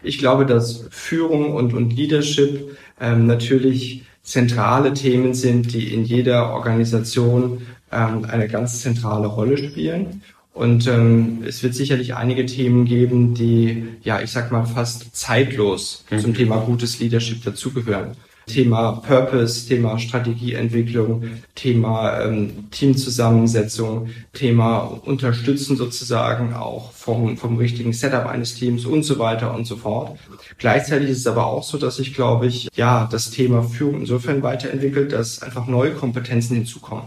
Ich 0.03 0.17
glaube, 0.17 0.45
dass 0.45 0.85
Führung 0.91 1.53
und, 1.53 1.73
und 1.73 1.95
Leadership 1.95 2.77
ähm, 2.99 3.27
natürlich 3.27 4.03
zentrale 4.23 4.93
Themen 4.93 5.33
sind, 5.33 5.73
die 5.73 5.93
in 5.93 6.03
jeder 6.03 6.53
Organisation 6.53 7.61
ähm, 7.91 8.25
eine 8.25 8.47
ganz 8.47 8.81
zentrale 8.81 9.27
Rolle 9.27 9.57
spielen. 9.57 10.21
Und 10.53 10.85
ähm, 10.87 11.43
es 11.47 11.63
wird 11.63 11.75
sicherlich 11.75 12.15
einige 12.15 12.45
Themen 12.45 12.85
geben, 12.85 13.33
die, 13.33 13.87
ja, 14.03 14.21
ich 14.21 14.31
sag 14.31 14.51
mal, 14.51 14.65
fast 14.65 15.15
zeitlos 15.15 16.03
mhm. 16.11 16.19
zum 16.19 16.33
Thema 16.33 16.57
gutes 16.57 16.99
Leadership 16.99 17.43
dazugehören. 17.43 18.17
Thema 18.51 19.01
Purpose, 19.07 19.67
Thema 19.67 19.97
Strategieentwicklung, 19.97 21.23
Thema 21.55 22.21
ähm, 22.21 22.69
Teamzusammensetzung, 22.71 24.09
Thema 24.33 24.79
Unterstützen 25.05 25.77
sozusagen 25.77 26.53
auch 26.53 26.91
vom, 26.91 27.37
vom 27.37 27.57
richtigen 27.57 27.93
Setup 27.93 28.25
eines 28.25 28.55
Teams 28.55 28.85
und 28.85 29.03
so 29.03 29.19
weiter 29.19 29.53
und 29.53 29.65
so 29.65 29.77
fort. 29.77 30.17
Gleichzeitig 30.57 31.09
ist 31.09 31.19
es 31.19 31.27
aber 31.27 31.45
auch 31.45 31.63
so, 31.63 31.77
dass 31.77 31.99
ich 31.99 32.13
glaube 32.13 32.47
ich, 32.47 32.69
ja, 32.75 33.07
das 33.11 33.31
Thema 33.31 33.63
Führung 33.63 34.01
insofern 34.01 34.43
weiterentwickelt, 34.43 35.11
dass 35.13 35.41
einfach 35.41 35.67
neue 35.67 35.91
Kompetenzen 35.91 36.55
hinzukommen. 36.55 37.05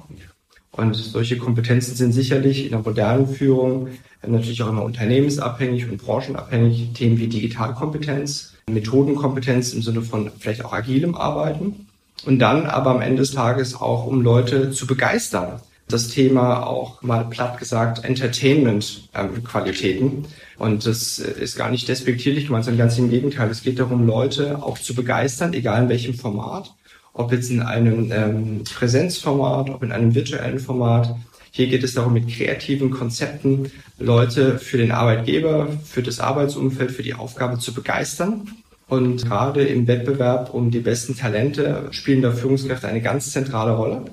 Und 0.72 0.96
solche 0.96 1.38
Kompetenzen 1.38 1.94
sind 1.94 2.12
sicherlich 2.12 2.64
in 2.64 2.70
der 2.70 2.80
modernen 2.80 3.28
Führung 3.28 3.88
natürlich 4.26 4.62
auch 4.62 4.68
immer 4.68 4.82
unternehmensabhängig 4.82 5.88
und 5.88 5.98
branchenabhängig. 5.98 6.92
Themen 6.94 7.18
wie 7.18 7.28
Digitalkompetenz, 7.28 8.53
Methodenkompetenz 8.70 9.72
im 9.72 9.82
Sinne 9.82 10.02
von 10.02 10.30
vielleicht 10.38 10.64
auch 10.64 10.72
agilem 10.72 11.14
Arbeiten. 11.14 11.86
Und 12.24 12.38
dann 12.38 12.66
aber 12.66 12.90
am 12.90 13.02
Ende 13.02 13.18
des 13.18 13.32
Tages 13.32 13.74
auch, 13.74 14.06
um 14.06 14.22
Leute 14.22 14.70
zu 14.70 14.86
begeistern. 14.86 15.60
Das 15.88 16.08
Thema 16.08 16.66
auch 16.66 17.02
mal 17.02 17.24
platt 17.24 17.58
gesagt 17.58 18.04
Entertainment-Qualitäten. 18.04 20.06
Ähm, 20.06 20.24
und 20.58 20.86
das 20.86 21.18
ist 21.18 21.56
gar 21.56 21.70
nicht 21.70 21.88
despektierlich 21.88 22.46
gemeint, 22.46 22.64
sondern 22.64 22.86
ganz 22.86 22.98
im 22.98 23.10
Gegenteil. 23.10 23.50
Es 23.50 23.62
geht 23.62 23.78
darum, 23.78 24.06
Leute 24.06 24.62
auch 24.62 24.78
zu 24.78 24.94
begeistern, 24.94 25.52
egal 25.52 25.82
in 25.82 25.88
welchem 25.90 26.14
Format. 26.14 26.72
Ob 27.12 27.32
jetzt 27.32 27.50
in 27.50 27.60
einem 27.60 28.10
ähm, 28.10 28.64
Präsenzformat, 28.64 29.68
ob 29.70 29.82
in 29.82 29.92
einem 29.92 30.14
virtuellen 30.14 30.58
Format. 30.58 31.14
Hier 31.56 31.68
geht 31.68 31.84
es 31.84 31.94
darum, 31.94 32.14
mit 32.14 32.28
kreativen 32.28 32.90
Konzepten 32.90 33.70
Leute 34.00 34.58
für 34.58 34.76
den 34.76 34.90
Arbeitgeber, 34.90 35.68
für 35.84 36.02
das 36.02 36.18
Arbeitsumfeld, 36.18 36.90
für 36.90 37.04
die 37.04 37.14
Aufgabe 37.14 37.60
zu 37.60 37.72
begeistern. 37.72 38.48
Und 38.88 39.24
gerade 39.24 39.62
im 39.62 39.86
Wettbewerb 39.86 40.52
um 40.52 40.72
die 40.72 40.80
besten 40.80 41.16
Talente 41.16 41.86
spielen 41.92 42.22
da 42.22 42.32
Führungskräfte 42.32 42.88
eine 42.88 43.00
ganz 43.00 43.30
zentrale 43.30 43.70
Rolle. 43.70 44.04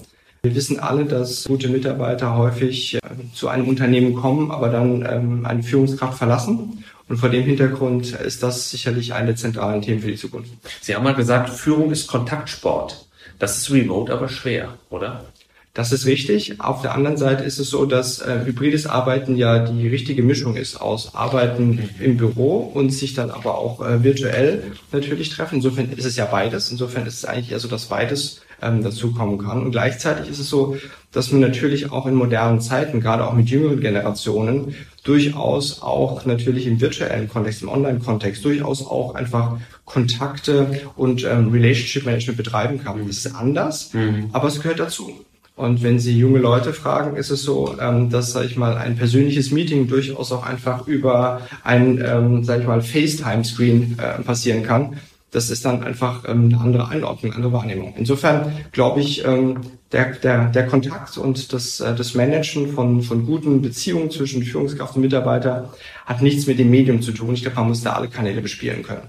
Wir 0.43 0.53
wissen 0.53 0.79
alle, 0.79 1.05
dass 1.05 1.45
gute 1.45 1.69
Mitarbeiter 1.69 2.37
häufig 2.37 2.93
äh, 2.93 2.99
zu 3.33 3.47
einem 3.47 3.67
Unternehmen 3.67 4.13
kommen, 4.13 4.51
aber 4.51 4.69
dann 4.69 5.03
ähm, 5.09 5.43
eine 5.47 5.63
Führungskraft 5.63 6.19
verlassen. 6.19 6.83
Und 7.09 7.17
vor 7.17 7.29
dem 7.29 7.43
Hintergrund 7.45 8.13
ist 8.13 8.43
das 8.43 8.69
sicherlich 8.69 9.15
eine 9.15 9.27
der 9.27 9.35
zentralen 9.35 9.81
Themen 9.81 10.01
für 10.01 10.11
die 10.11 10.15
Zukunft. 10.15 10.51
Sie 10.79 10.95
haben 10.95 11.03
mal 11.03 11.15
gesagt, 11.15 11.49
Führung 11.49 11.89
ist 11.89 12.05
Kontaktsport. 12.05 13.07
Das 13.39 13.57
ist 13.57 13.71
remote 13.71 14.13
aber 14.13 14.29
schwer, 14.29 14.75
oder? 14.91 15.25
Das 15.73 15.93
ist 15.93 16.05
richtig. 16.05 16.59
Auf 16.59 16.81
der 16.81 16.93
anderen 16.93 17.15
Seite 17.15 17.45
ist 17.45 17.57
es 17.57 17.69
so, 17.69 17.85
dass 17.85 18.19
äh, 18.19 18.41
hybrides 18.45 18.87
Arbeiten 18.87 19.37
ja 19.37 19.59
die 19.59 19.87
richtige 19.87 20.21
Mischung 20.21 20.57
ist 20.57 20.75
aus 20.75 21.15
Arbeiten 21.15 21.89
im 21.99 22.17
Büro 22.17 22.57
und 22.57 22.89
sich 22.89 23.13
dann 23.13 23.31
aber 23.31 23.57
auch 23.57 23.79
äh, 23.79 24.03
virtuell 24.03 24.63
natürlich 24.91 25.29
treffen. 25.29 25.55
Insofern 25.55 25.89
ist 25.93 26.05
es 26.05 26.17
ja 26.17 26.25
beides. 26.25 26.71
Insofern 26.71 27.05
ist 27.05 27.15
es 27.15 27.25
eigentlich 27.25 27.51
eher 27.51 27.59
so, 27.59 27.69
dass 27.69 27.85
beides 27.85 28.41
ähm, 28.61 28.83
dazukommen 28.83 29.37
kann. 29.37 29.63
Und 29.63 29.71
gleichzeitig 29.71 30.29
ist 30.29 30.39
es 30.39 30.49
so, 30.49 30.75
dass 31.13 31.31
man 31.31 31.39
natürlich 31.39 31.91
auch 31.91 32.05
in 32.05 32.15
modernen 32.15 32.59
Zeiten, 32.59 32.99
gerade 32.99 33.25
auch 33.25 33.33
mit 33.33 33.49
jüngeren 33.49 33.79
Generationen, 33.79 34.75
durchaus 35.03 35.81
auch 35.81 36.25
natürlich 36.25 36.67
im 36.67 36.81
virtuellen 36.81 37.29
Kontext, 37.29 37.61
im 37.61 37.69
Online-Kontext, 37.69 38.43
durchaus 38.43 38.85
auch 38.85 39.15
einfach 39.15 39.57
Kontakte 39.85 40.81
und 40.97 41.23
ähm, 41.23 41.49
Relationship 41.49 42.05
Management 42.05 42.37
betreiben 42.37 42.83
kann. 42.83 43.07
Das 43.07 43.17
ist 43.17 43.35
anders, 43.35 43.93
mhm. 43.93 44.29
aber 44.33 44.49
es 44.49 44.61
gehört 44.61 44.79
dazu. 44.79 45.25
Und 45.55 45.83
wenn 45.83 45.99
Sie 45.99 46.17
junge 46.17 46.39
Leute 46.39 46.73
fragen, 46.73 47.17
ist 47.17 47.29
es 47.29 47.43
so, 47.43 47.75
ähm, 47.79 48.09
dass, 48.09 48.31
sag 48.31 48.45
ich 48.45 48.57
mal, 48.57 48.77
ein 48.77 48.95
persönliches 48.95 49.51
Meeting 49.51 49.87
durchaus 49.87 50.31
auch 50.31 50.45
einfach 50.45 50.87
über 50.87 51.41
ein, 51.63 52.03
ähm, 52.03 52.43
sag 52.43 52.61
ich 52.61 52.67
mal, 52.67 52.81
FaceTime-Screen 52.81 53.97
äh, 53.99 54.21
passieren 54.23 54.63
kann. 54.63 54.97
Das 55.29 55.49
ist 55.49 55.63
dann 55.63 55.83
einfach 55.83 56.23
ähm, 56.27 56.45
eine 56.45 56.59
andere 56.59 56.87
Einordnung, 56.89 57.31
eine 57.31 57.35
andere 57.35 57.53
Wahrnehmung. 57.53 57.93
Insofern 57.97 58.51
glaube 58.71 59.01
ich, 59.01 59.25
ähm, 59.25 59.61
der, 59.91 60.13
der, 60.13 60.47
der 60.49 60.67
Kontakt 60.67 61.17
und 61.17 61.53
das, 61.53 61.79
äh, 61.79 61.95
das 61.95 62.15
Managen 62.15 62.73
von, 62.73 63.01
von 63.01 63.25
guten 63.25 63.61
Beziehungen 63.61 64.09
zwischen 64.09 64.43
Führungskraft 64.43 64.95
und 64.95 65.01
Mitarbeiter 65.01 65.73
hat 66.05 66.21
nichts 66.21 66.47
mit 66.47 66.59
dem 66.59 66.69
Medium 66.69 67.01
zu 67.01 67.11
tun. 67.11 67.33
Ich 67.33 67.43
glaube, 67.43 67.57
man 67.57 67.69
muss 67.69 67.83
da 67.83 67.93
alle 67.93 68.07
Kanäle 68.07 68.41
bespielen 68.41 68.83
können. 68.83 69.07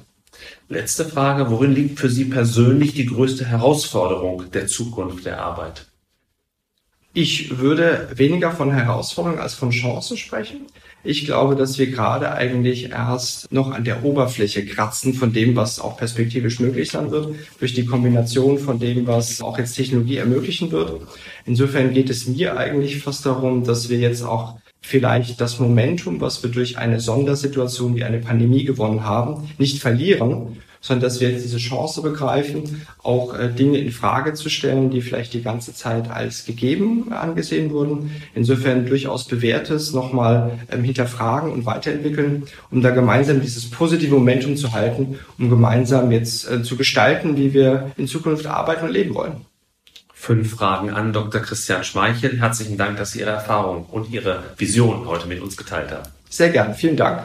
Letzte 0.69 1.05
Frage. 1.05 1.51
Worin 1.51 1.73
liegt 1.73 1.99
für 1.99 2.09
Sie 2.09 2.25
persönlich 2.25 2.95
die 2.95 3.07
größte 3.07 3.45
Herausforderung 3.45 4.51
der 4.53 4.67
Zukunft 4.67 5.27
der 5.27 5.41
Arbeit? 5.41 5.92
Ich 7.15 7.59
würde 7.59 8.09
weniger 8.15 8.53
von 8.53 8.73
Herausforderungen 8.73 9.41
als 9.41 9.53
von 9.53 9.69
Chancen 9.69 10.17
sprechen. 10.17 10.63
Ich 11.05 11.27
glaube, 11.27 11.57
dass 11.57 11.77
wir 11.79 11.89
gerade 11.89 12.33
eigentlich 12.33 12.91
erst 12.91 13.53
noch 13.53 13.71
an 13.71 13.85
der 13.85 14.03
Oberfläche 14.03 14.65
kratzen 14.65 15.13
von 15.13 15.33
dem, 15.33 15.55
was 15.55 15.79
auch 15.79 15.99
perspektivisch 15.99 16.59
möglich 16.59 16.91
sein 16.91 17.11
wird, 17.11 17.35
durch 17.59 17.75
die 17.75 17.85
Kombination 17.85 18.59
von 18.59 18.79
dem, 18.79 19.07
was 19.07 19.43
auch 19.43 19.59
jetzt 19.59 19.75
Technologie 19.75 20.17
ermöglichen 20.17 20.71
wird. 20.71 21.03
Insofern 21.45 21.93
geht 21.93 22.09
es 22.09 22.29
mir 22.29 22.57
eigentlich 22.57 23.03
fast 23.03 23.27
darum, 23.27 23.65
dass 23.65 23.91
wir 23.91 23.99
jetzt 23.99 24.23
auch 24.23 24.57
vielleicht 24.81 25.39
das 25.41 25.59
Momentum, 25.59 26.21
was 26.21 26.43
wir 26.43 26.51
durch 26.51 26.79
eine 26.79 26.99
Sondersituation 26.99 27.95
wie 27.95 28.05
eine 28.05 28.21
Pandemie 28.21 28.65
gewonnen 28.65 29.05
haben, 29.05 29.51
nicht 29.59 29.81
verlieren, 29.81 30.57
sondern 30.83 31.05
dass 31.05 31.21
wir 31.21 31.31
jetzt 31.31 31.45
diese 31.45 31.57
Chance 31.57 32.03
begreifen, 32.03 32.87
auch 33.03 33.35
äh, 33.35 33.49
Dinge 33.49 33.79
in 33.79 33.91
Frage 33.91 34.35
zu 34.35 34.51
stellen, 34.51 34.91
die 34.91 35.01
vielleicht 35.01 35.33
die 35.33 35.43
ganze 35.43 35.75
Zeit 35.75 36.11
als 36.11 36.45
gegeben 36.45 37.13
angesehen 37.13 37.71
wurden. 37.71 38.11
Insofern 38.35 38.85
durchaus 38.85 39.27
bewährtes 39.27 39.95
nochmal 39.95 40.59
ähm, 40.71 40.85
hinterfragen 40.85 41.51
und 41.51 41.65
weiterentwickeln, 41.65 42.45
um 42.71 42.83
da 42.83 42.91
gemeinsam 42.91 43.41
dieses 43.41 43.71
positive 43.71 44.15
Momentum 44.15 44.57
zu 44.57 44.73
halten, 44.73 45.19
um 45.39 45.49
gemeinsam 45.49 46.11
jetzt 46.13 46.51
äh, 46.51 46.63
zu 46.63 46.77
gestalten, 46.77 47.39
wie 47.39 47.55
wir 47.55 47.93
in 47.97 48.09
Zukunft 48.09 48.47
arbeiten 48.47 48.85
und 48.85 48.93
leben 48.93 49.15
wollen 49.15 49.47
fünf 50.23 50.53
Fragen 50.55 50.91
an 50.91 51.13
Dr. 51.13 51.41
Christian 51.41 51.83
Schmeichel. 51.83 52.39
Herzlichen 52.39 52.79
Dank, 52.79 52.97
dass 52.97 53.11
Sie 53.11 53.19
Ihre 53.19 53.31
Erfahrung 53.31 53.87
und 53.87 54.13
Ihre 54.13 54.45
Vision 54.57 55.09
heute 55.09 55.27
mit 55.27 55.41
uns 55.41 55.57
geteilt 55.57 55.91
haben. 55.91 56.09
Sehr 56.31 56.51
gern. 56.51 56.75
Vielen 56.77 56.97
Dank. 56.97 57.23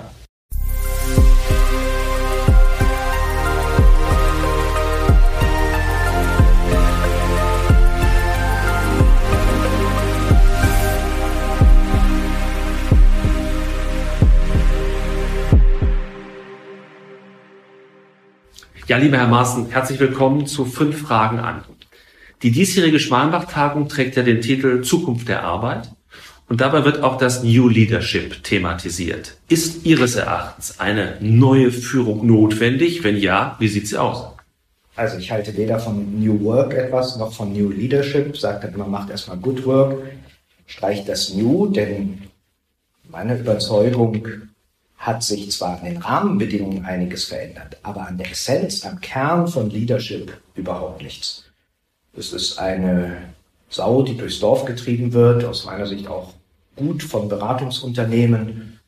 Ja, 18.87 18.95
lieber 18.95 19.17
Herr 19.17 19.27
Maaßen, 19.27 19.69
herzlich 19.69 19.99
willkommen 19.99 20.47
zu 20.47 20.63
fünf 20.63 21.01
Fragen 21.01 21.39
an. 21.39 21.65
Die 22.41 22.51
diesjährige 22.51 23.01
Schmalenbach-Tagung 23.01 23.89
trägt 23.89 24.15
ja 24.15 24.23
den 24.23 24.39
Titel 24.39 24.81
Zukunft 24.81 25.27
der 25.27 25.43
Arbeit. 25.43 25.91
Und 26.47 26.61
dabei 26.61 26.85
wird 26.85 27.03
auch 27.03 27.17
das 27.17 27.43
New 27.43 27.67
Leadership 27.67 28.41
thematisiert. 28.45 29.35
Ist 29.49 29.85
Ihres 29.85 30.15
Erachtens 30.15 30.79
eine 30.79 31.17
neue 31.19 31.73
Führung 31.73 32.25
notwendig? 32.25 33.03
Wenn 33.03 33.17
ja, 33.17 33.57
wie 33.59 33.67
sieht 33.67 33.89
sie 33.89 33.97
aus? 33.97 34.23
Also 34.95 35.17
ich 35.17 35.31
halte 35.31 35.57
weder 35.57 35.79
von 35.79 36.21
New 36.21 36.41
Work 36.45 36.73
etwas 36.73 37.17
noch 37.17 37.33
von 37.33 37.51
New 37.51 37.69
Leadership. 37.69 38.37
Sagt 38.37 38.63
dann 38.63 38.73
immer, 38.73 38.87
macht 38.87 39.09
erstmal 39.09 39.35
Good 39.35 39.65
Work, 39.65 39.97
streicht 40.65 41.09
das 41.09 41.33
New, 41.33 41.67
denn 41.67 42.21
meine 43.09 43.37
Überzeugung 43.37 44.23
hat 44.97 45.23
sich 45.23 45.49
zwar 45.51 45.79
an 45.79 45.85
den 45.85 45.97
Rahmenbedingungen 45.97 46.85
einiges 46.85 47.25
verändert, 47.25 47.77
aber 47.83 48.07
an 48.07 48.17
der 48.17 48.31
Essenz, 48.31 48.85
am 48.85 48.99
Kern 48.99 49.47
von 49.47 49.69
Leadership 49.69 50.41
überhaupt 50.55 51.01
nichts. 51.03 51.43
Es 52.17 52.33
ist 52.33 52.57
eine 52.57 53.17
Sau, 53.69 54.01
die 54.01 54.17
durchs 54.17 54.39
Dorf 54.39 54.65
getrieben 54.65 55.13
wird, 55.13 55.45
aus 55.45 55.65
meiner 55.65 55.85
Sicht 55.85 56.07
auch 56.07 56.33
gut 56.75 57.03
von 57.03 57.29
Beratungsunternehmen 57.29 58.79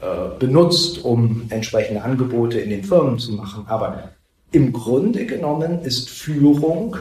äh, 0.00 0.38
benutzt, 0.38 1.04
um 1.04 1.46
entsprechende 1.48 2.02
Angebote 2.02 2.60
in 2.60 2.70
den 2.70 2.84
Firmen 2.84 3.18
zu 3.18 3.32
machen. 3.32 3.64
Aber 3.66 4.10
im 4.52 4.72
Grunde 4.72 5.26
genommen 5.26 5.82
ist 5.82 6.10
Führung 6.10 6.96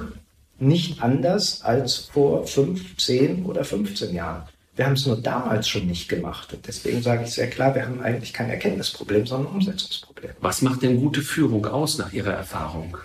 nicht 0.60 1.04
anders 1.04 1.62
als 1.62 2.10
vor 2.12 2.48
fünf, 2.48 2.98
zehn 2.98 3.46
oder 3.46 3.64
15 3.64 4.16
Jahren. 4.16 4.44
Wir 4.76 4.86
haben 4.86 4.94
es 4.94 5.06
nur 5.06 5.18
damals 5.18 5.70
schon 5.70 5.88
nicht 5.88 6.10
gemacht. 6.10 6.54
Und 6.54 6.68
deswegen 6.68 7.02
sage 7.02 7.24
ich 7.24 7.32
sehr 7.32 7.50
klar, 7.50 7.74
wir 7.76 7.86
haben 7.86 8.02
eigentlich 8.02 8.34
kein 8.34 8.50
Erkenntnisproblem, 8.50 9.26
sondern 9.26 9.52
ein 9.52 9.56
Umsetzungsproblem. 9.56 10.32
Was 10.42 10.62
macht 10.62 10.82
denn 10.82 11.00
gute 11.00 11.22
Führung 11.22 11.66
aus 11.66 11.98
nach 11.98 12.12
Ihrer 12.12 12.34
Erfahrung? 12.34 12.98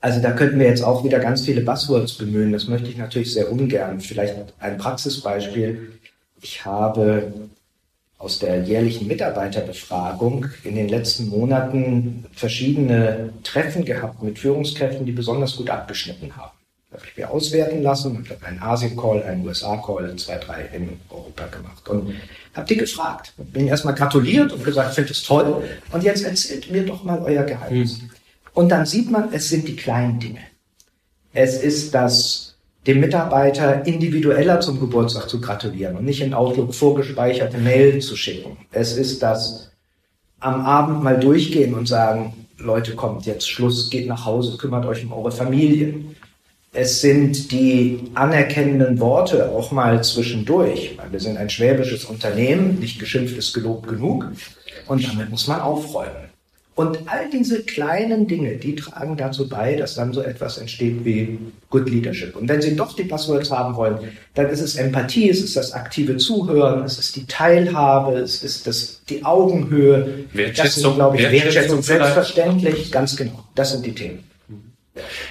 Also 0.00 0.20
da 0.20 0.32
könnten 0.32 0.58
wir 0.58 0.66
jetzt 0.66 0.82
auch 0.82 1.04
wieder 1.04 1.20
ganz 1.20 1.42
viele 1.42 1.60
Buzzwords 1.60 2.14
bemühen. 2.14 2.50
Das 2.50 2.66
möchte 2.66 2.88
ich 2.88 2.96
natürlich 2.96 3.32
sehr 3.32 3.52
ungern. 3.52 4.00
Vielleicht 4.00 4.34
ein 4.58 4.78
Praxisbeispiel. 4.78 5.92
Ich 6.40 6.64
habe 6.64 7.32
aus 8.18 8.40
der 8.40 8.62
jährlichen 8.62 9.06
Mitarbeiterbefragung 9.06 10.46
in 10.64 10.74
den 10.74 10.88
letzten 10.88 11.28
Monaten 11.28 12.24
verschiedene 12.32 13.32
Treffen 13.44 13.84
gehabt 13.84 14.22
mit 14.24 14.40
Führungskräften, 14.40 15.06
die 15.06 15.12
besonders 15.12 15.56
gut 15.56 15.70
abgeschnitten 15.70 16.36
haben. 16.36 16.56
Habe 16.92 17.02
ich 17.06 17.16
mir 17.16 17.30
auswerten 17.30 17.82
lassen 17.82 18.16
und 18.16 18.28
habe 18.28 18.44
einen 18.44 18.60
Asien-Call, 18.60 19.22
einen 19.22 19.46
USA-Call, 19.46 20.14
zwei, 20.16 20.36
drei 20.36 20.68
in 20.74 21.00
Europa 21.08 21.46
gemacht. 21.46 21.88
Und 21.88 22.14
habe 22.54 22.66
die 22.66 22.76
gefragt. 22.76 23.32
Bin 23.36 23.66
erstmal 23.66 23.94
gratuliert 23.94 24.52
und 24.52 24.62
gesagt, 24.64 24.90
ich 24.90 24.94
finde 24.96 25.12
es 25.12 25.22
toll. 25.22 25.64
Und 25.90 26.04
jetzt 26.04 26.24
erzählt 26.24 26.70
mir 26.70 26.84
doch 26.84 27.02
mal 27.02 27.20
euer 27.20 27.44
Geheimnis. 27.44 28.02
Mhm. 28.02 28.10
Und 28.54 28.68
dann 28.68 28.84
sieht 28.84 29.10
man, 29.10 29.32
es 29.32 29.48
sind 29.48 29.66
die 29.66 29.76
kleinen 29.76 30.20
Dinge. 30.20 30.40
Es 31.32 31.62
ist 31.62 31.94
das 31.94 32.52
dem 32.86 33.00
Mitarbeiter 33.00 33.86
individueller 33.86 34.60
zum 34.60 34.80
Geburtstag 34.80 35.28
zu 35.28 35.40
gratulieren 35.40 35.96
und 35.96 36.04
nicht 36.04 36.20
in 36.20 36.34
Outlook 36.34 36.74
vorgespeicherte 36.74 37.58
Mail 37.58 38.00
zu 38.00 38.16
schicken. 38.16 38.56
Es 38.72 38.96
ist 38.96 39.22
das 39.22 39.70
am 40.40 40.66
Abend 40.66 41.02
mal 41.02 41.18
durchgehen 41.18 41.74
und 41.74 41.86
sagen, 41.86 42.46
Leute, 42.58 42.94
kommt 42.94 43.24
jetzt 43.26 43.48
Schluss, 43.48 43.90
geht 43.90 44.08
nach 44.08 44.24
Hause, 44.24 44.56
kümmert 44.56 44.84
euch 44.84 45.04
um 45.04 45.12
eure 45.12 45.32
Familien. 45.32 46.16
Es 46.74 47.02
sind 47.02 47.52
die 47.52 48.00
anerkennenden 48.14 48.98
Worte 48.98 49.50
auch 49.50 49.72
mal 49.72 50.02
zwischendurch, 50.02 50.96
weil 50.96 51.12
wir 51.12 51.20
sind 51.20 51.36
ein 51.36 51.50
schwäbisches 51.50 52.06
Unternehmen, 52.06 52.80
nicht 52.80 52.98
geschimpft 52.98 53.36
ist 53.36 53.52
gelobt 53.52 53.88
genug 53.88 54.32
und 54.86 55.06
damit 55.06 55.28
muss 55.28 55.46
man 55.46 55.60
aufräumen. 55.60 56.32
Und 56.74 57.00
all 57.04 57.28
diese 57.28 57.62
kleinen 57.64 58.26
Dinge, 58.26 58.56
die 58.56 58.74
tragen 58.74 59.18
dazu 59.18 59.46
bei, 59.46 59.76
dass 59.76 59.94
dann 59.96 60.14
so 60.14 60.22
etwas 60.22 60.56
entsteht 60.56 61.04
wie 61.04 61.38
Good 61.68 61.90
Leadership. 61.90 62.34
Und 62.34 62.48
wenn 62.48 62.62
Sie 62.62 62.74
doch 62.74 62.96
die 62.96 63.02
Buzzwords 63.02 63.50
haben 63.50 63.76
wollen, 63.76 63.98
dann 64.32 64.48
ist 64.48 64.62
es 64.62 64.76
Empathie, 64.76 65.28
es 65.28 65.42
ist 65.42 65.54
das 65.54 65.74
aktive 65.74 66.16
Zuhören, 66.16 66.82
es 66.84 66.98
ist 66.98 67.14
die 67.14 67.26
Teilhabe, 67.26 68.16
es 68.16 68.42
ist 68.42 68.66
das, 68.66 69.02
die 69.10 69.22
Augenhöhe. 69.22 70.24
Wertschätzung, 70.32 70.64
das 70.64 70.74
sind, 70.76 70.94
glaube 70.94 71.16
ich, 71.18 71.30
Wertschätzung, 71.30 71.82
selbstverständlich, 71.82 72.90
ganz 72.90 73.14
genau. 73.14 73.44
Das 73.54 73.72
sind 73.72 73.84
die 73.84 73.94
Themen. 73.94 74.31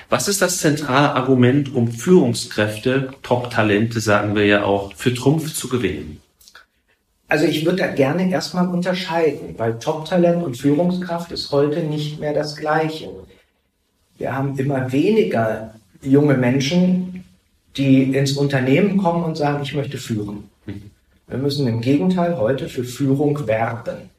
Was 0.10 0.28
ist 0.28 0.42
das 0.42 0.58
zentrale 0.58 1.14
Argument, 1.16 1.74
um 1.74 1.92
Führungskräfte, 1.92 3.12
Top-Talente, 3.22 4.00
sagen 4.00 4.36
wir 4.36 4.46
ja 4.46 4.64
auch, 4.64 4.94
für 4.94 5.14
Trumpf 5.14 5.54
zu 5.54 5.70
gewinnen? 5.70 6.22
Also 7.28 7.46
ich 7.46 7.64
würde 7.64 7.78
da 7.78 7.88
gerne 7.88 8.30
erstmal 8.30 8.68
unterscheiden, 8.68 9.56
weil 9.58 9.80
Top-Talent 9.80 10.44
und 10.44 10.58
Führungskraft 10.58 11.32
ist 11.32 11.52
heute 11.52 11.82
nicht 11.82 12.20
mehr 12.20 12.34
das 12.34 12.58
Gleiche. 12.58 13.10
Wir 14.18 14.36
haben 14.36 14.58
immer 14.58 14.92
weniger 14.92 15.76
junge 16.02 16.36
Menschen, 16.36 17.24
die 17.78 18.04
ins 18.16 18.34
Unternehmen 18.34 18.98
kommen 18.98 19.24
und 19.24 19.38
sagen, 19.38 19.64
ich 19.64 19.74
möchte 19.74 19.98
führen. 19.98 20.50
Wir 21.28 21.38
müssen 21.38 21.68
im 21.68 21.80
Gegenteil 21.80 22.38
heute 22.38 22.68
für 22.68 22.84
Führung 22.84 23.48
werben. 23.48 24.10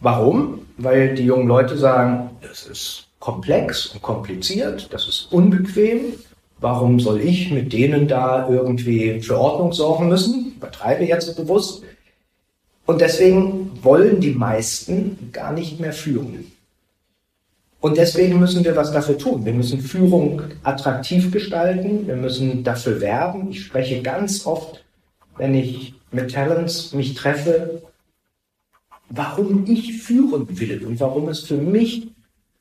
Warum? 0.00 0.66
Weil 0.78 1.14
die 1.14 1.24
jungen 1.24 1.46
Leute 1.46 1.78
sagen, 1.78 2.30
das 2.42 2.66
ist 2.66 3.09
komplex 3.20 3.86
und 3.86 4.02
kompliziert, 4.02 4.92
das 4.92 5.06
ist 5.06 5.28
unbequem. 5.30 6.14
Warum 6.58 6.98
soll 6.98 7.20
ich 7.20 7.50
mit 7.50 7.72
denen 7.72 8.08
da 8.08 8.48
irgendwie 8.48 9.20
für 9.20 9.38
Ordnung 9.38 9.72
sorgen 9.72 10.08
müssen? 10.08 10.54
Übertreibe 10.56 11.04
jetzt 11.04 11.36
bewusst. 11.36 11.82
Und 12.86 13.00
deswegen 13.00 13.70
wollen 13.82 14.20
die 14.20 14.32
meisten 14.32 15.30
gar 15.32 15.52
nicht 15.52 15.78
mehr 15.78 15.92
führen. 15.92 16.50
Und 17.80 17.96
deswegen 17.96 18.38
müssen 18.38 18.64
wir 18.64 18.76
was 18.76 18.92
dafür 18.92 19.16
tun. 19.16 19.44
Wir 19.44 19.54
müssen 19.54 19.80
Führung 19.80 20.42
attraktiv 20.62 21.30
gestalten. 21.30 22.06
Wir 22.06 22.16
müssen 22.16 22.62
dafür 22.62 23.00
werben. 23.00 23.50
Ich 23.50 23.64
spreche 23.64 24.02
ganz 24.02 24.44
oft, 24.44 24.84
wenn 25.38 25.54
ich 25.54 25.94
mit 26.12 26.32
Talents 26.32 26.92
mich 26.92 27.14
treffe, 27.14 27.82
warum 29.08 29.64
ich 29.66 30.02
führen 30.02 30.46
will 30.58 30.84
und 30.86 31.00
warum 31.00 31.28
es 31.28 31.40
für 31.40 31.56
mich 31.56 32.08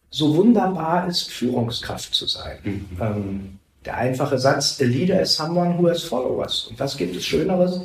so 0.10 0.36
wunderbar 0.36 1.08
ist, 1.08 1.32
Führungskraft 1.32 2.14
zu 2.14 2.28
sein. 2.28 2.58
Mhm. 2.64 2.86
Ähm, 3.00 3.60
der 3.86 3.98
einfache 3.98 4.38
Satz, 4.38 4.80
a 4.82 4.86
leader 4.86 5.22
is 5.22 5.34
someone 5.34 5.78
who 5.78 5.90
has 5.90 6.04
followers. 6.04 6.68
Und 6.70 6.80
was 6.80 6.98
gibt 6.98 7.16
es 7.16 7.26
Schöneres, 7.26 7.82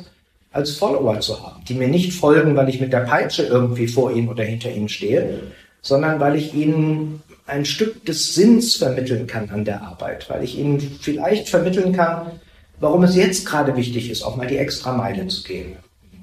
als 0.51 0.77
Follower 0.77 1.19
zu 1.19 1.41
haben, 1.41 1.63
die 1.65 1.73
mir 1.73 1.89
nicht 1.89 2.13
folgen, 2.13 2.55
weil 2.55 2.69
ich 2.69 2.79
mit 2.79 2.93
der 2.93 3.01
Peitsche 3.01 3.43
irgendwie 3.43 3.87
vor 3.87 4.11
ihnen 4.11 4.29
oder 4.29 4.43
hinter 4.43 4.71
ihnen 4.71 4.87
stehe, 4.87 5.51
sondern 5.81 6.19
weil 6.19 6.37
ich 6.37 6.53
ihnen 6.53 7.21
ein 7.45 7.65
Stück 7.65 8.05
des 8.05 8.33
Sinns 8.33 8.75
vermitteln 8.75 9.27
kann 9.27 9.49
an 9.49 9.65
der 9.65 9.81
Arbeit, 9.81 10.29
weil 10.29 10.43
ich 10.43 10.57
ihnen 10.57 10.79
vielleicht 10.79 11.49
vermitteln 11.49 11.91
kann, 11.91 12.39
warum 12.79 13.03
es 13.03 13.15
jetzt 13.15 13.45
gerade 13.45 13.75
wichtig 13.75 14.09
ist, 14.09 14.23
auch 14.23 14.37
mal 14.37 14.47
die 14.47 14.57
extra 14.57 14.93
Meile 14.93 15.27
zu 15.27 15.43
gehen, 15.43 15.75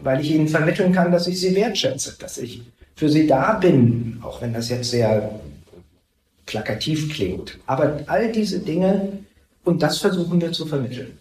weil 0.03 0.21
ich 0.21 0.31
ihnen 0.31 0.49
vermitteln 0.49 0.93
kann, 0.93 1.12
dass 1.12 1.27
ich 1.27 1.38
sie 1.38 1.55
wertschätze, 1.55 2.17
dass 2.19 2.38
ich 2.38 2.62
für 2.97 3.09
sie 3.09 3.27
da 3.27 3.55
bin, 3.55 4.19
auch 4.23 4.41
wenn 4.41 4.53
das 4.53 4.71
jetzt 4.71 4.91
sehr 4.91 5.41
plakativ 6.53 7.12
klingt. 7.12 7.59
Aber 7.67 8.01
all 8.07 8.31
diese 8.31 8.61
Dinge, 8.61 9.19
und 9.65 9.83
das 9.83 9.99
versuchen 9.99 10.41
wir 10.41 10.53
zu 10.53 10.67
vermitteln 10.67 11.19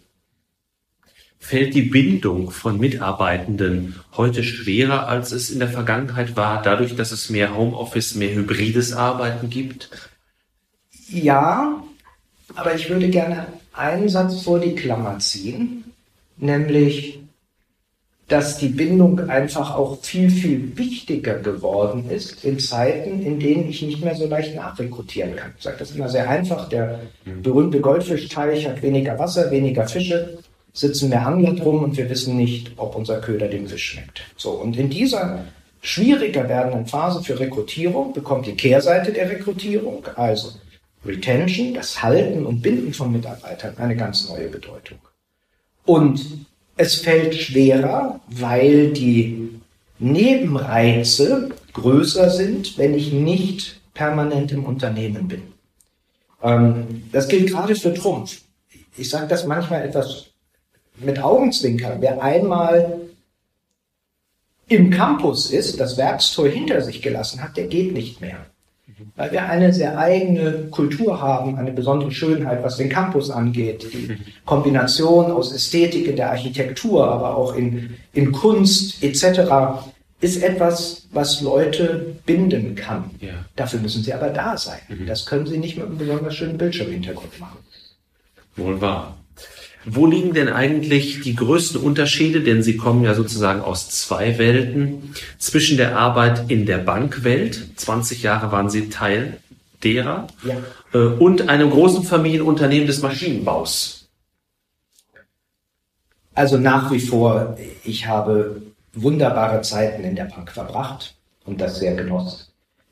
fällt 1.42 1.74
die 1.74 1.82
Bindung 1.82 2.52
von 2.52 2.78
Mitarbeitenden 2.78 3.96
heute 4.16 4.44
schwerer, 4.44 5.08
als 5.08 5.32
es 5.32 5.50
in 5.50 5.58
der 5.58 5.68
Vergangenheit 5.68 6.36
war, 6.36 6.62
dadurch, 6.62 6.94
dass 6.94 7.10
es 7.10 7.30
mehr 7.30 7.56
Homeoffice, 7.56 8.14
mehr 8.14 8.32
hybrides 8.32 8.92
Arbeiten 8.92 9.50
gibt? 9.50 9.90
Ja, 11.08 11.82
aber 12.54 12.76
ich 12.76 12.88
würde 12.88 13.10
gerne 13.10 13.48
einen 13.72 14.08
Satz 14.08 14.42
vor 14.42 14.60
die 14.60 14.76
Klammer 14.76 15.18
ziehen, 15.18 15.82
nämlich, 16.36 17.21
dass 18.28 18.58
die 18.58 18.68
Bindung 18.68 19.28
einfach 19.28 19.74
auch 19.74 20.00
viel, 20.02 20.30
viel 20.30 20.76
wichtiger 20.78 21.34
geworden 21.34 22.08
ist 22.08 22.44
in 22.44 22.58
Zeiten, 22.58 23.20
in 23.22 23.38
denen 23.38 23.68
ich 23.68 23.82
nicht 23.82 24.02
mehr 24.02 24.14
so 24.14 24.26
leicht 24.26 24.54
nachrekrutieren 24.54 25.36
kann. 25.36 25.52
Ich 25.56 25.64
sage 25.64 25.76
das 25.78 25.90
immer 25.90 26.08
sehr 26.08 26.30
einfach. 26.30 26.68
Der 26.68 27.00
berühmte 27.42 27.80
Goldfischteich 27.80 28.66
hat 28.66 28.82
weniger 28.82 29.18
Wasser, 29.18 29.50
weniger 29.50 29.86
Fische 29.86 30.38
sitzen 30.72 31.10
mehr 31.10 31.26
Angler 31.26 31.52
drum 31.52 31.82
und 31.82 31.96
wir 31.96 32.08
wissen 32.08 32.36
nicht, 32.36 32.72
ob 32.76 32.96
unser 32.96 33.20
Köder 33.20 33.48
dem 33.48 33.66
Fisch 33.66 33.90
schmeckt. 33.90 34.22
So, 34.36 34.52
und 34.52 34.76
in 34.76 34.88
dieser 34.88 35.44
schwieriger 35.82 36.48
werdenden 36.48 36.86
Phase 36.86 37.22
für 37.22 37.38
Rekrutierung 37.38 38.12
bekommt 38.12 38.46
die 38.46 38.54
Kehrseite 38.54 39.12
der 39.12 39.28
Rekrutierung, 39.28 40.06
also 40.16 40.52
Retention, 41.04 41.74
das 41.74 42.02
Halten 42.02 42.46
und 42.46 42.62
Binden 42.62 42.94
von 42.94 43.12
Mitarbeitern, 43.12 43.76
eine 43.78 43.96
ganz 43.96 44.28
neue 44.28 44.48
Bedeutung. 44.48 44.98
Und 45.84 46.46
es 46.76 46.96
fällt 46.96 47.34
schwerer, 47.34 48.20
weil 48.28 48.92
die 48.92 49.60
Nebenreize 49.98 51.50
größer 51.72 52.30
sind, 52.30 52.76
wenn 52.78 52.94
ich 52.94 53.12
nicht 53.12 53.80
permanent 53.94 54.52
im 54.52 54.64
Unternehmen 54.64 55.28
bin. 55.28 55.42
Ähm, 56.42 57.04
das 57.12 57.28
gilt 57.28 57.50
gerade 57.50 57.74
für 57.74 57.94
Trumpf. 57.94 58.40
Ich 58.96 59.08
sage 59.08 59.28
das 59.28 59.46
manchmal 59.46 59.86
etwas 59.86 60.26
mit 60.96 61.18
Augenzwinkern, 61.18 62.00
wer 62.00 62.22
einmal 62.22 63.00
im 64.68 64.90
Campus 64.90 65.50
ist, 65.50 65.80
das 65.80 65.96
Werkstor 65.96 66.48
hinter 66.48 66.80
sich 66.80 67.02
gelassen 67.02 67.42
hat, 67.42 67.56
der 67.56 67.66
geht 67.66 67.92
nicht 67.92 68.20
mehr. 68.20 68.46
Weil 69.16 69.32
wir 69.32 69.44
eine 69.44 69.72
sehr 69.72 69.98
eigene 69.98 70.68
Kultur 70.70 71.20
haben, 71.20 71.56
eine 71.56 71.72
besondere 71.72 72.10
Schönheit, 72.10 72.62
was 72.62 72.76
den 72.76 72.88
Campus 72.88 73.30
angeht, 73.30 73.86
die 73.92 74.16
Kombination 74.44 75.30
aus 75.30 75.52
Ästhetik 75.52 76.06
in 76.06 76.16
der 76.16 76.30
Architektur, 76.30 77.08
aber 77.08 77.36
auch 77.36 77.54
in, 77.54 77.94
in 78.12 78.32
Kunst 78.32 79.02
etc., 79.02 79.84
ist 80.20 80.42
etwas, 80.42 81.08
was 81.10 81.40
Leute 81.40 82.14
binden 82.24 82.76
kann. 82.76 83.10
Ja. 83.20 83.44
Dafür 83.56 83.80
müssen 83.80 84.04
sie 84.04 84.14
aber 84.14 84.30
da 84.30 84.56
sein. 84.56 84.78
Mhm. 84.88 85.06
Das 85.06 85.26
können 85.26 85.46
sie 85.46 85.58
nicht 85.58 85.76
mit 85.76 85.86
einem 85.86 85.98
besonders 85.98 86.36
schönen 86.36 86.56
Bildschirmhintergrund 86.58 87.40
machen. 87.40 87.58
Wohl 88.56 88.80
wahr. 88.80 89.16
Wo 89.84 90.06
liegen 90.06 90.32
denn 90.32 90.48
eigentlich 90.48 91.22
die 91.22 91.34
größten 91.34 91.80
Unterschiede, 91.80 92.40
denn 92.40 92.62
Sie 92.62 92.76
kommen 92.76 93.02
ja 93.02 93.14
sozusagen 93.14 93.60
aus 93.60 93.90
zwei 93.90 94.38
Welten, 94.38 95.14
zwischen 95.38 95.76
der 95.76 95.98
Arbeit 95.98 96.50
in 96.50 96.66
der 96.66 96.78
Bankwelt, 96.78 97.70
20 97.76 98.22
Jahre 98.22 98.52
waren 98.52 98.70
Sie 98.70 98.88
Teil 98.88 99.38
derer, 99.82 100.28
ja. 100.44 100.56
Äh, 100.92 100.98
und 100.98 101.48
einem 101.48 101.70
großen 101.70 102.04
Familienunternehmen 102.04 102.86
des 102.86 103.02
Maschinenbaus. 103.02 104.08
Also 106.34 106.58
nach 106.58 106.90
wie 106.92 107.00
vor, 107.00 107.56
ich 107.84 108.06
habe 108.06 108.62
wunderbare 108.94 109.62
Zeiten 109.62 110.04
in 110.04 110.16
der 110.16 110.24
Bank 110.24 110.50
verbracht 110.50 111.14
und 111.44 111.60
das 111.60 111.78
sehr 111.78 111.94
genossen. 111.94 112.46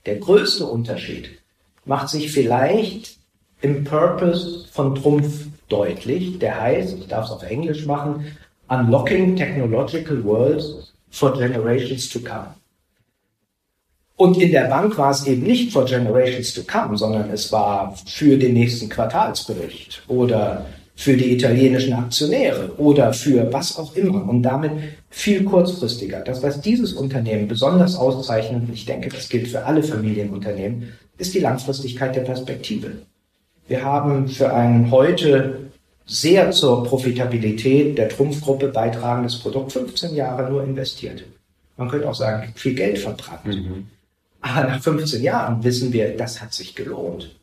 Der 0.07 0.17
größte 0.17 0.67
Unterschied 0.67 1.39
macht 1.85 2.09
sich 2.09 2.33
vielleicht 2.33 3.19
im 3.61 3.85
Purpose 3.85 4.67
von 4.71 4.95
Trumpf 4.95 5.47
deutlich. 5.71 6.39
Der 6.39 6.61
heißt, 6.61 6.99
ich 6.99 7.07
darf 7.09 7.27
es 7.27 7.31
auf 7.31 7.43
Englisch 7.43 7.87
machen, 7.87 8.27
Unlocking 8.69 9.37
Technological 9.37 10.23
Worlds 10.25 10.93
for 11.11 11.33
Generations 11.33 12.09
to 12.11 12.21
Come. 12.21 12.55
Und 14.17 14.37
in 14.37 14.53
der 14.53 14.65
Bank 14.65 14.99
war 14.99 15.13
es 15.13 15.27
eben 15.27 15.45
nicht 15.45 15.73
for 15.73 15.87
Generations 15.87 16.53
to 16.53 16.63
Come, 16.65 16.99
sondern 16.99 17.31
es 17.31 17.51
war 17.53 17.97
für 18.05 18.37
den 18.37 18.53
nächsten 18.53 18.91
Quartalsbericht 18.91 20.03
oder 20.09 20.67
für 20.95 21.17
die 21.17 21.33
italienischen 21.33 21.95
Aktionäre 21.95 22.75
oder 22.77 23.15
für 23.15 23.51
was 23.51 23.79
auch 23.79 23.97
immer 23.97 24.29
und 24.29 24.43
damit 24.43 24.73
viel 25.09 25.45
kurzfristiger. 25.45 26.21
Das, 26.21 26.43
was 26.43 26.61
dieses 26.61 26.93
Unternehmen 26.93 27.49
besonders 27.49 27.97
auszeichnet, 27.97 28.65
und 28.69 28.75
ich 28.75 28.85
denke, 28.85 29.09
das 29.09 29.31
gilt 29.31 29.49
für 29.49 29.65
alle 29.65 29.83
Familienunternehmen, 29.83 30.93
ist 31.17 31.33
die 31.33 31.41
Langfristigkeit 31.41 32.15
der 32.15 32.21
Perspektive. 32.21 32.93
Wir 33.71 33.85
haben 33.85 34.27
für 34.27 34.53
ein 34.53 34.91
heute 34.91 35.71
sehr 36.05 36.51
zur 36.51 36.83
Profitabilität 36.83 37.97
der 37.97 38.09
Trumpfgruppe 38.09 38.67
beitragendes 38.67 39.39
Produkt 39.39 39.71
15 39.71 40.17
Jahre 40.17 40.51
nur 40.51 40.65
investiert. 40.65 41.23
Man 41.77 41.89
könnte 41.89 42.09
auch 42.09 42.17
sagen, 42.17 42.53
viel 42.57 42.75
Geld 42.75 42.99
verbrannt. 42.99 43.47
Mhm. 43.47 43.87
Aber 44.41 44.67
nach 44.67 44.83
15 44.83 45.23
Jahren 45.23 45.63
wissen 45.63 45.93
wir, 45.93 46.17
das 46.17 46.43
hat 46.43 46.53
sich 46.53 46.75
gelohnt. 46.75 47.39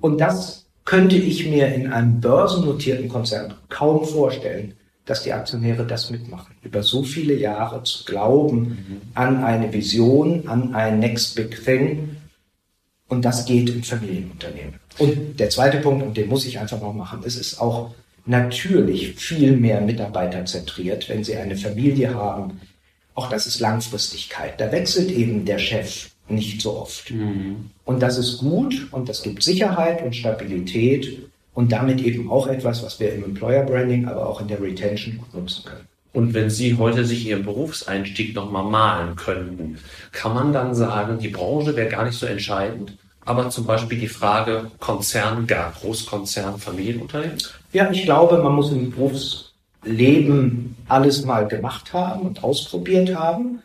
Und 0.00 0.20
das 0.20 0.66
könnte 0.84 1.14
ich 1.14 1.46
mir 1.46 1.72
in 1.72 1.92
einem 1.92 2.20
börsennotierten 2.20 3.08
Konzern 3.08 3.54
kaum 3.68 4.04
vorstellen, 4.04 4.74
dass 5.04 5.22
die 5.22 5.32
Aktionäre 5.32 5.86
das 5.86 6.10
mitmachen. 6.10 6.56
Über 6.64 6.82
so 6.82 7.04
viele 7.04 7.34
Jahre 7.34 7.84
zu 7.84 8.02
glauben 8.04 8.58
mhm. 8.58 9.00
an 9.14 9.44
eine 9.44 9.72
Vision, 9.72 10.48
an 10.48 10.74
ein 10.74 10.98
Next 10.98 11.36
Big 11.36 11.64
Thing. 11.64 12.16
Und 13.06 13.24
das 13.24 13.44
geht 13.44 13.70
im 13.70 13.84
Familienunternehmen. 13.84 14.80
Und 14.98 15.40
der 15.40 15.50
zweite 15.50 15.78
Punkt, 15.78 16.04
und 16.04 16.16
den 16.16 16.28
muss 16.28 16.46
ich 16.46 16.58
einfach 16.58 16.80
noch 16.80 16.92
machen, 16.92 17.20
es 17.24 17.36
ist 17.36 17.60
auch 17.60 17.90
natürlich 18.26 19.14
viel 19.16 19.56
mehr 19.56 19.80
mitarbeiterzentriert, 19.80 21.08
wenn 21.08 21.24
Sie 21.24 21.36
eine 21.36 21.56
Familie 21.56 22.14
haben. 22.14 22.60
Auch 23.14 23.28
das 23.28 23.46
ist 23.46 23.60
Langfristigkeit. 23.60 24.60
Da 24.60 24.72
wechselt 24.72 25.10
eben 25.10 25.44
der 25.44 25.58
Chef 25.58 26.10
nicht 26.28 26.60
so 26.60 26.78
oft. 26.78 27.10
Mhm. 27.10 27.70
Und 27.84 28.02
das 28.02 28.18
ist 28.18 28.38
gut 28.38 28.88
und 28.92 29.08
das 29.08 29.22
gibt 29.22 29.42
Sicherheit 29.42 30.02
und 30.02 30.16
Stabilität 30.16 31.28
und 31.52 31.70
damit 31.70 32.00
eben 32.00 32.30
auch 32.30 32.46
etwas, 32.46 32.82
was 32.82 32.98
wir 32.98 33.12
im 33.12 33.24
Employer 33.24 33.62
Branding, 33.62 34.06
aber 34.06 34.28
auch 34.28 34.40
in 34.40 34.48
der 34.48 34.60
Retention 34.60 35.18
gut 35.18 35.34
nutzen 35.34 35.64
können. 35.64 35.86
Und 36.12 36.32
wenn 36.32 36.48
Sie 36.48 36.76
heute 36.76 37.04
sich 37.04 37.26
Ihren 37.26 37.44
Berufseinstieg 37.44 38.34
nochmal 38.34 38.64
malen 38.64 39.16
könnten, 39.16 39.78
kann 40.12 40.32
man 40.32 40.52
dann 40.52 40.74
sagen, 40.74 41.18
die 41.18 41.28
Branche 41.28 41.74
wäre 41.74 41.88
gar 41.88 42.04
nicht 42.04 42.18
so 42.18 42.26
entscheidend, 42.26 42.96
aber 43.24 43.50
zum 43.50 43.66
Beispiel 43.66 43.98
die 43.98 44.08
Frage 44.08 44.70
Konzern, 44.80 45.46
gar 45.46 45.72
Großkonzern, 45.72 46.58
Familienunternehmen? 46.58 47.38
Ja, 47.72 47.90
ich 47.90 48.04
glaube, 48.04 48.38
man 48.42 48.54
muss 48.54 48.72
im 48.72 48.90
Berufsleben 48.90 50.76
alles 50.88 51.24
mal 51.24 51.48
gemacht 51.48 51.92
haben 51.92 52.22
und 52.22 52.44
ausprobiert 52.44 53.14
haben 53.14 53.62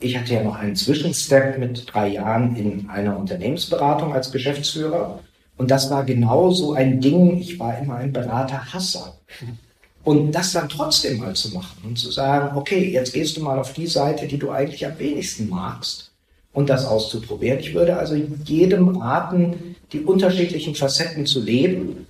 ich 0.00 0.16
hatte 0.16 0.34
ja 0.34 0.42
noch 0.42 0.56
einen 0.56 0.74
Zwischenstep 0.74 1.58
mit 1.58 1.84
drei 1.92 2.08
Jahren 2.08 2.56
in 2.56 2.88
einer 2.88 3.18
Unternehmensberatung 3.18 4.14
als 4.14 4.32
Geschäftsführer. 4.32 5.20
Und 5.58 5.70
das 5.70 5.90
war 5.90 6.04
genau 6.04 6.50
so 6.50 6.72
ein 6.72 7.00
Ding. 7.00 7.38
Ich 7.38 7.58
war 7.58 7.78
immer 7.78 7.96
ein 7.96 8.12
Beraterhasser. 8.12 9.18
Und 10.02 10.32
das 10.32 10.52
dann 10.52 10.70
trotzdem 10.70 11.18
mal 11.18 11.36
zu 11.36 11.50
machen 11.50 11.82
und 11.84 11.98
zu 11.98 12.10
sagen, 12.10 12.56
okay, 12.56 12.90
jetzt 12.90 13.12
gehst 13.12 13.36
du 13.36 13.42
mal 13.42 13.58
auf 13.58 13.74
die 13.74 13.86
Seite, 13.86 14.26
die 14.26 14.38
du 14.38 14.50
eigentlich 14.50 14.86
am 14.86 14.98
wenigsten 14.98 15.50
magst 15.50 16.09
und 16.52 16.68
das 16.68 16.86
auszuprobieren. 16.86 17.58
Ich 17.60 17.74
würde 17.74 17.96
also 17.96 18.14
jedem 18.44 18.96
raten, 18.96 19.76
die 19.92 20.00
unterschiedlichen 20.00 20.74
Facetten 20.74 21.26
zu 21.26 21.40
leben. 21.40 22.06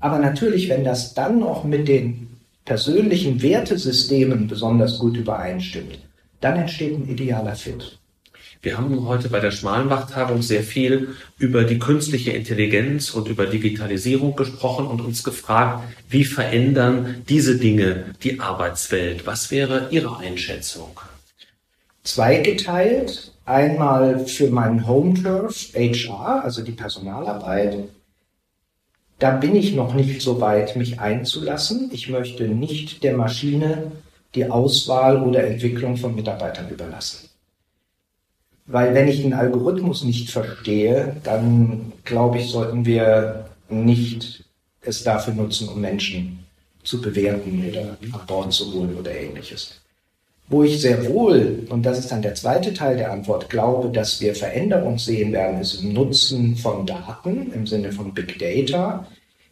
Aber 0.00 0.18
natürlich, 0.18 0.68
wenn 0.68 0.84
das 0.84 1.14
dann 1.14 1.38
noch 1.38 1.64
mit 1.64 1.88
den 1.88 2.28
persönlichen 2.64 3.42
Wertesystemen 3.42 4.48
besonders 4.48 4.98
gut 4.98 5.16
übereinstimmt, 5.16 5.98
dann 6.40 6.56
entsteht 6.56 6.92
ein 6.92 7.08
idealer 7.08 7.54
Fit. 7.54 7.98
Wir 8.62 8.78
haben 8.78 9.06
heute 9.06 9.28
bei 9.28 9.38
der 9.38 9.52
Schmalenbach-Tagung 9.52 10.42
sehr 10.42 10.64
viel 10.64 11.14
über 11.38 11.62
die 11.62 11.78
künstliche 11.78 12.32
Intelligenz 12.32 13.10
und 13.10 13.28
über 13.28 13.46
Digitalisierung 13.46 14.34
gesprochen 14.34 14.86
und 14.86 15.00
uns 15.00 15.22
gefragt, 15.22 15.84
wie 16.08 16.24
verändern 16.24 17.22
diese 17.28 17.58
Dinge 17.58 18.06
die 18.24 18.40
Arbeitswelt? 18.40 19.24
Was 19.24 19.52
wäre 19.52 19.88
Ihre 19.90 20.16
Einschätzung? 20.16 20.98
Zweigeteilt. 22.02 23.32
Einmal 23.46 24.26
für 24.26 24.50
meinen 24.50 24.88
Home 24.88 25.14
Turf, 25.14 25.72
HR, 25.72 26.42
also 26.42 26.62
die 26.62 26.72
Personalarbeit. 26.72 27.88
Da 29.20 29.30
bin 29.30 29.54
ich 29.54 29.74
noch 29.74 29.94
nicht 29.94 30.20
so 30.20 30.40
weit, 30.40 30.74
mich 30.74 30.98
einzulassen. 30.98 31.90
Ich 31.92 32.08
möchte 32.08 32.48
nicht 32.48 33.04
der 33.04 33.16
Maschine 33.16 33.92
die 34.34 34.50
Auswahl 34.50 35.22
oder 35.22 35.46
Entwicklung 35.46 35.96
von 35.96 36.14
Mitarbeitern 36.14 36.68
überlassen. 36.68 37.28
Weil 38.66 38.94
wenn 38.94 39.06
ich 39.06 39.22
den 39.22 39.32
Algorithmus 39.32 40.02
nicht 40.02 40.30
verstehe, 40.30 41.16
dann 41.22 41.92
glaube 42.04 42.38
ich, 42.38 42.50
sollten 42.50 42.84
wir 42.84 43.48
nicht 43.68 44.44
es 44.80 45.04
dafür 45.04 45.34
nutzen, 45.34 45.68
um 45.68 45.80
Menschen 45.80 46.44
zu 46.82 47.00
bewerten 47.00 47.64
oder 47.68 47.96
an 48.12 48.26
Bord 48.26 48.52
zu 48.52 48.72
holen 48.72 48.96
oder 48.96 49.12
ähnliches. 49.12 49.80
Wo 50.48 50.62
ich 50.62 50.80
sehr 50.80 51.08
wohl, 51.08 51.66
und 51.70 51.84
das 51.84 51.98
ist 51.98 52.12
dann 52.12 52.22
der 52.22 52.34
zweite 52.34 52.72
Teil 52.72 52.96
der 52.96 53.10
Antwort, 53.10 53.50
glaube, 53.50 53.90
dass 53.90 54.20
wir 54.20 54.34
Veränderungen 54.34 54.98
sehen 54.98 55.32
werden, 55.32 55.60
ist 55.60 55.82
im 55.82 55.92
Nutzen 55.92 56.56
von 56.56 56.86
Daten 56.86 57.52
im 57.52 57.66
Sinne 57.66 57.90
von 57.90 58.14
Big 58.14 58.38
Data. 58.38 59.06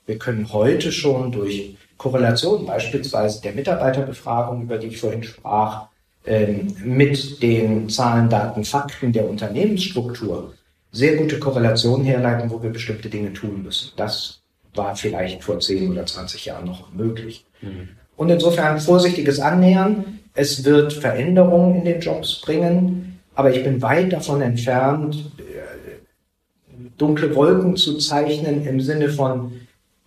Wir 0.07 0.19
können 0.19 0.53
heute 0.53 0.93
schon 0.93 1.33
durch 1.33 1.77
Korrelation 1.97 2.67
beispielsweise 2.67 3.43
der 3.43 3.53
Mitarbeiterbefragung, 3.53 4.63
über 4.63 4.79
die 4.79 4.89
ich 4.89 4.99
vorhin 4.99 5.25
sprach, 5.25 5.89
ähm, 6.27 6.75
mit 6.85 7.43
den 7.43 7.89
Zahlen, 7.89 8.29
Daten, 8.29 8.65
Fakten 8.65 9.13
der 9.13 9.29
Unternehmensstruktur 9.29 10.55
sehr 10.95 11.17
gute 11.17 11.39
Korrelationen 11.39 12.07
herleiten, 12.07 12.51
wo 12.51 12.63
wir 12.63 12.71
bestimmte 12.71 13.11
Dinge 13.11 13.33
tun 13.33 13.63
müssen. 13.65 13.93
Das 13.97 14.41
war 14.75 14.97
vielleicht 14.97 15.43
vor 15.43 15.59
10 15.59 15.91
oder 15.91 16.07
20 16.07 16.47
Jahren 16.47 16.67
noch 16.67 16.93
möglich. 16.93 17.45
Mhm. 17.61 17.91
Und 18.17 18.31
insofern 18.31 18.81
vorsichtiges 18.81 19.41
Annähern. 19.41 20.21
Es 20.35 20.64
wird 20.64 20.92
Veränderungen 20.92 21.77
in 21.77 21.85
den 21.85 22.01
Jobs 22.01 22.40
bringen, 22.40 23.20
aber 23.37 23.55
ich 23.55 23.62
bin 23.62 23.81
weit 23.81 24.12
davon 24.12 24.42
entfernt, 24.42 25.31
äh, 25.38 26.83
dunkle 26.99 27.35
Wolken 27.37 27.77
zu 27.77 27.99
zeichnen 27.99 28.66
im 28.66 28.81
Sinne 28.81 29.11
von, 29.11 29.53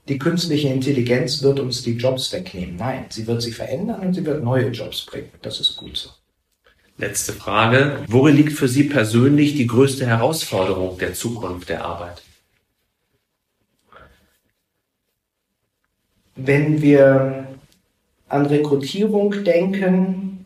die 0.09 0.19
künstliche 0.19 0.67
Intelligenz 0.69 1.41
wird 1.41 1.59
uns 1.59 1.81
die 1.81 1.93
Jobs 1.97 2.31
wegnehmen. 2.31 2.75
Nein, 2.77 3.05
sie 3.09 3.25
wird 3.25 3.41
sie 3.41 3.51
verändern 3.51 4.01
und 4.01 4.13
sie 4.13 4.25
wird 4.25 4.43
neue 4.43 4.67
Jobs 4.67 5.05
bringen. 5.05 5.29
Das 5.41 5.59
ist 5.59 5.75
gut 5.77 5.97
so. 5.97 6.09
Letzte 6.97 7.33
Frage. 7.33 8.03
Worin 8.07 8.35
liegt 8.35 8.53
für 8.53 8.67
Sie 8.67 8.85
persönlich 8.85 9.55
die 9.55 9.67
größte 9.67 10.05
Herausforderung 10.05 10.97
der 10.97 11.13
Zukunft 11.13 11.69
der 11.69 11.85
Arbeit? 11.85 12.23
Wenn 16.35 16.81
wir 16.81 17.46
an 18.29 18.45
Rekrutierung 18.45 19.43
denken, 19.43 20.45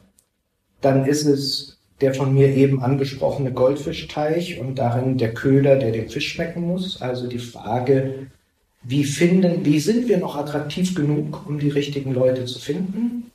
dann 0.81 1.05
ist 1.05 1.25
es 1.25 1.77
der 2.01 2.13
von 2.15 2.33
mir 2.33 2.47
eben 2.55 2.81
angesprochene 2.81 3.51
Goldfischteich 3.51 4.59
und 4.59 4.79
darin 4.79 5.17
der 5.17 5.33
Köder, 5.33 5.75
der 5.75 5.91
dem 5.91 6.09
Fisch 6.09 6.33
schmecken 6.33 6.61
muss. 6.61 7.01
Also 7.01 7.27
die 7.27 7.39
Frage, 7.39 8.27
wie 8.83 9.03
finden, 9.03 9.63
wie 9.63 9.79
sind 9.79 10.09
wir 10.09 10.17
noch 10.17 10.35
attraktiv 10.35 10.95
genug, 10.95 11.47
um 11.47 11.59
die 11.59 11.69
richtigen 11.69 12.13
Leute 12.13 12.45
zu 12.45 12.59
finden? 12.59 13.31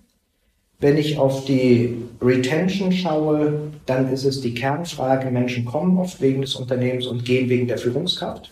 Wenn 0.80 0.98
ich 0.98 1.16
auf 1.16 1.44
die 1.46 1.96
Retention 2.20 2.92
schaue, 2.92 3.70
dann 3.86 4.12
ist 4.12 4.24
es 4.24 4.40
die 4.40 4.52
Kernfrage, 4.52 5.30
Menschen 5.30 5.64
kommen 5.64 5.96
oft 5.96 6.20
wegen 6.20 6.42
des 6.42 6.56
Unternehmens 6.56 7.06
und 7.06 7.24
gehen 7.24 7.48
wegen 7.48 7.68
der 7.68 7.78
Führungskraft. 7.78 8.50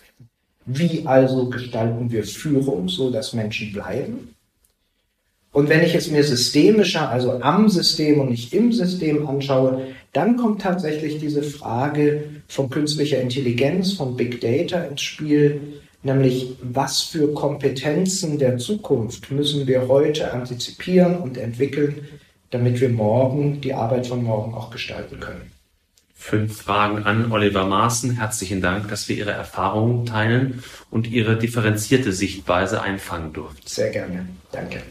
Wie 0.65 1.05
also 1.05 1.51
gestalten 1.51 2.11
wir 2.11 2.25
Führung, 2.25 2.89
so 2.89 3.11
dass 3.11 3.35
Menschen 3.35 3.73
bleiben? 3.73 4.34
Und 5.55 5.69
wenn 5.69 5.85
ich 5.85 5.95
es 5.95 6.11
mir 6.11 6.25
systemischer, 6.25 7.09
also 7.09 7.41
am 7.41 7.69
System 7.69 8.21
und 8.21 8.31
nicht 8.31 8.53
im 8.53 8.73
System 8.73 9.27
anschaue, 9.29 9.87
dann 10.13 10.37
kommt 10.37 10.63
tatsächlich 10.63 11.21
diese 11.21 11.45
Frage 11.45 12.25
von 12.49 12.69
künstlicher 12.69 13.21
Intelligenz, 13.21 13.93
von 13.93 14.17
Big 14.17 14.41
Data 14.41 14.83
ins 14.83 15.03
Spiel, 15.03 15.61
nämlich 16.03 16.57
was 16.61 17.03
für 17.03 17.33
Kompetenzen 17.35 18.41
der 18.41 18.59
Zukunft 18.59 19.31
müssen 19.31 19.69
wir 19.69 19.87
heute 19.87 20.33
antizipieren 20.33 21.19
und 21.19 21.39
entwickeln, 21.39 22.09
damit 22.51 22.81
wir 22.81 22.89
morgen 22.89 23.61
die 23.61 23.75
Arbeit 23.75 24.09
von 24.09 24.25
morgen 24.25 24.55
auch 24.55 24.71
gestalten 24.71 25.21
können. 25.21 25.53
Fünf 26.17 26.63
Fragen 26.63 27.05
an 27.05 27.31
Oliver 27.31 27.65
Maaßen. 27.65 28.13
Herzlichen 28.13 28.61
Dank, 28.61 28.89
dass 28.89 29.09
wir 29.09 29.17
Ihre 29.17 29.33
Erfahrungen 29.33 30.05
teilen 30.05 30.65
und 30.91 31.07
Ihre 31.07 31.37
differenzierte 31.37 32.13
Sichtweise 32.13 32.83
einfangen 32.83 33.33
durften. 33.33 33.63
Sehr 33.67 33.91
gerne. 33.91 34.27
Danke. 34.51 34.83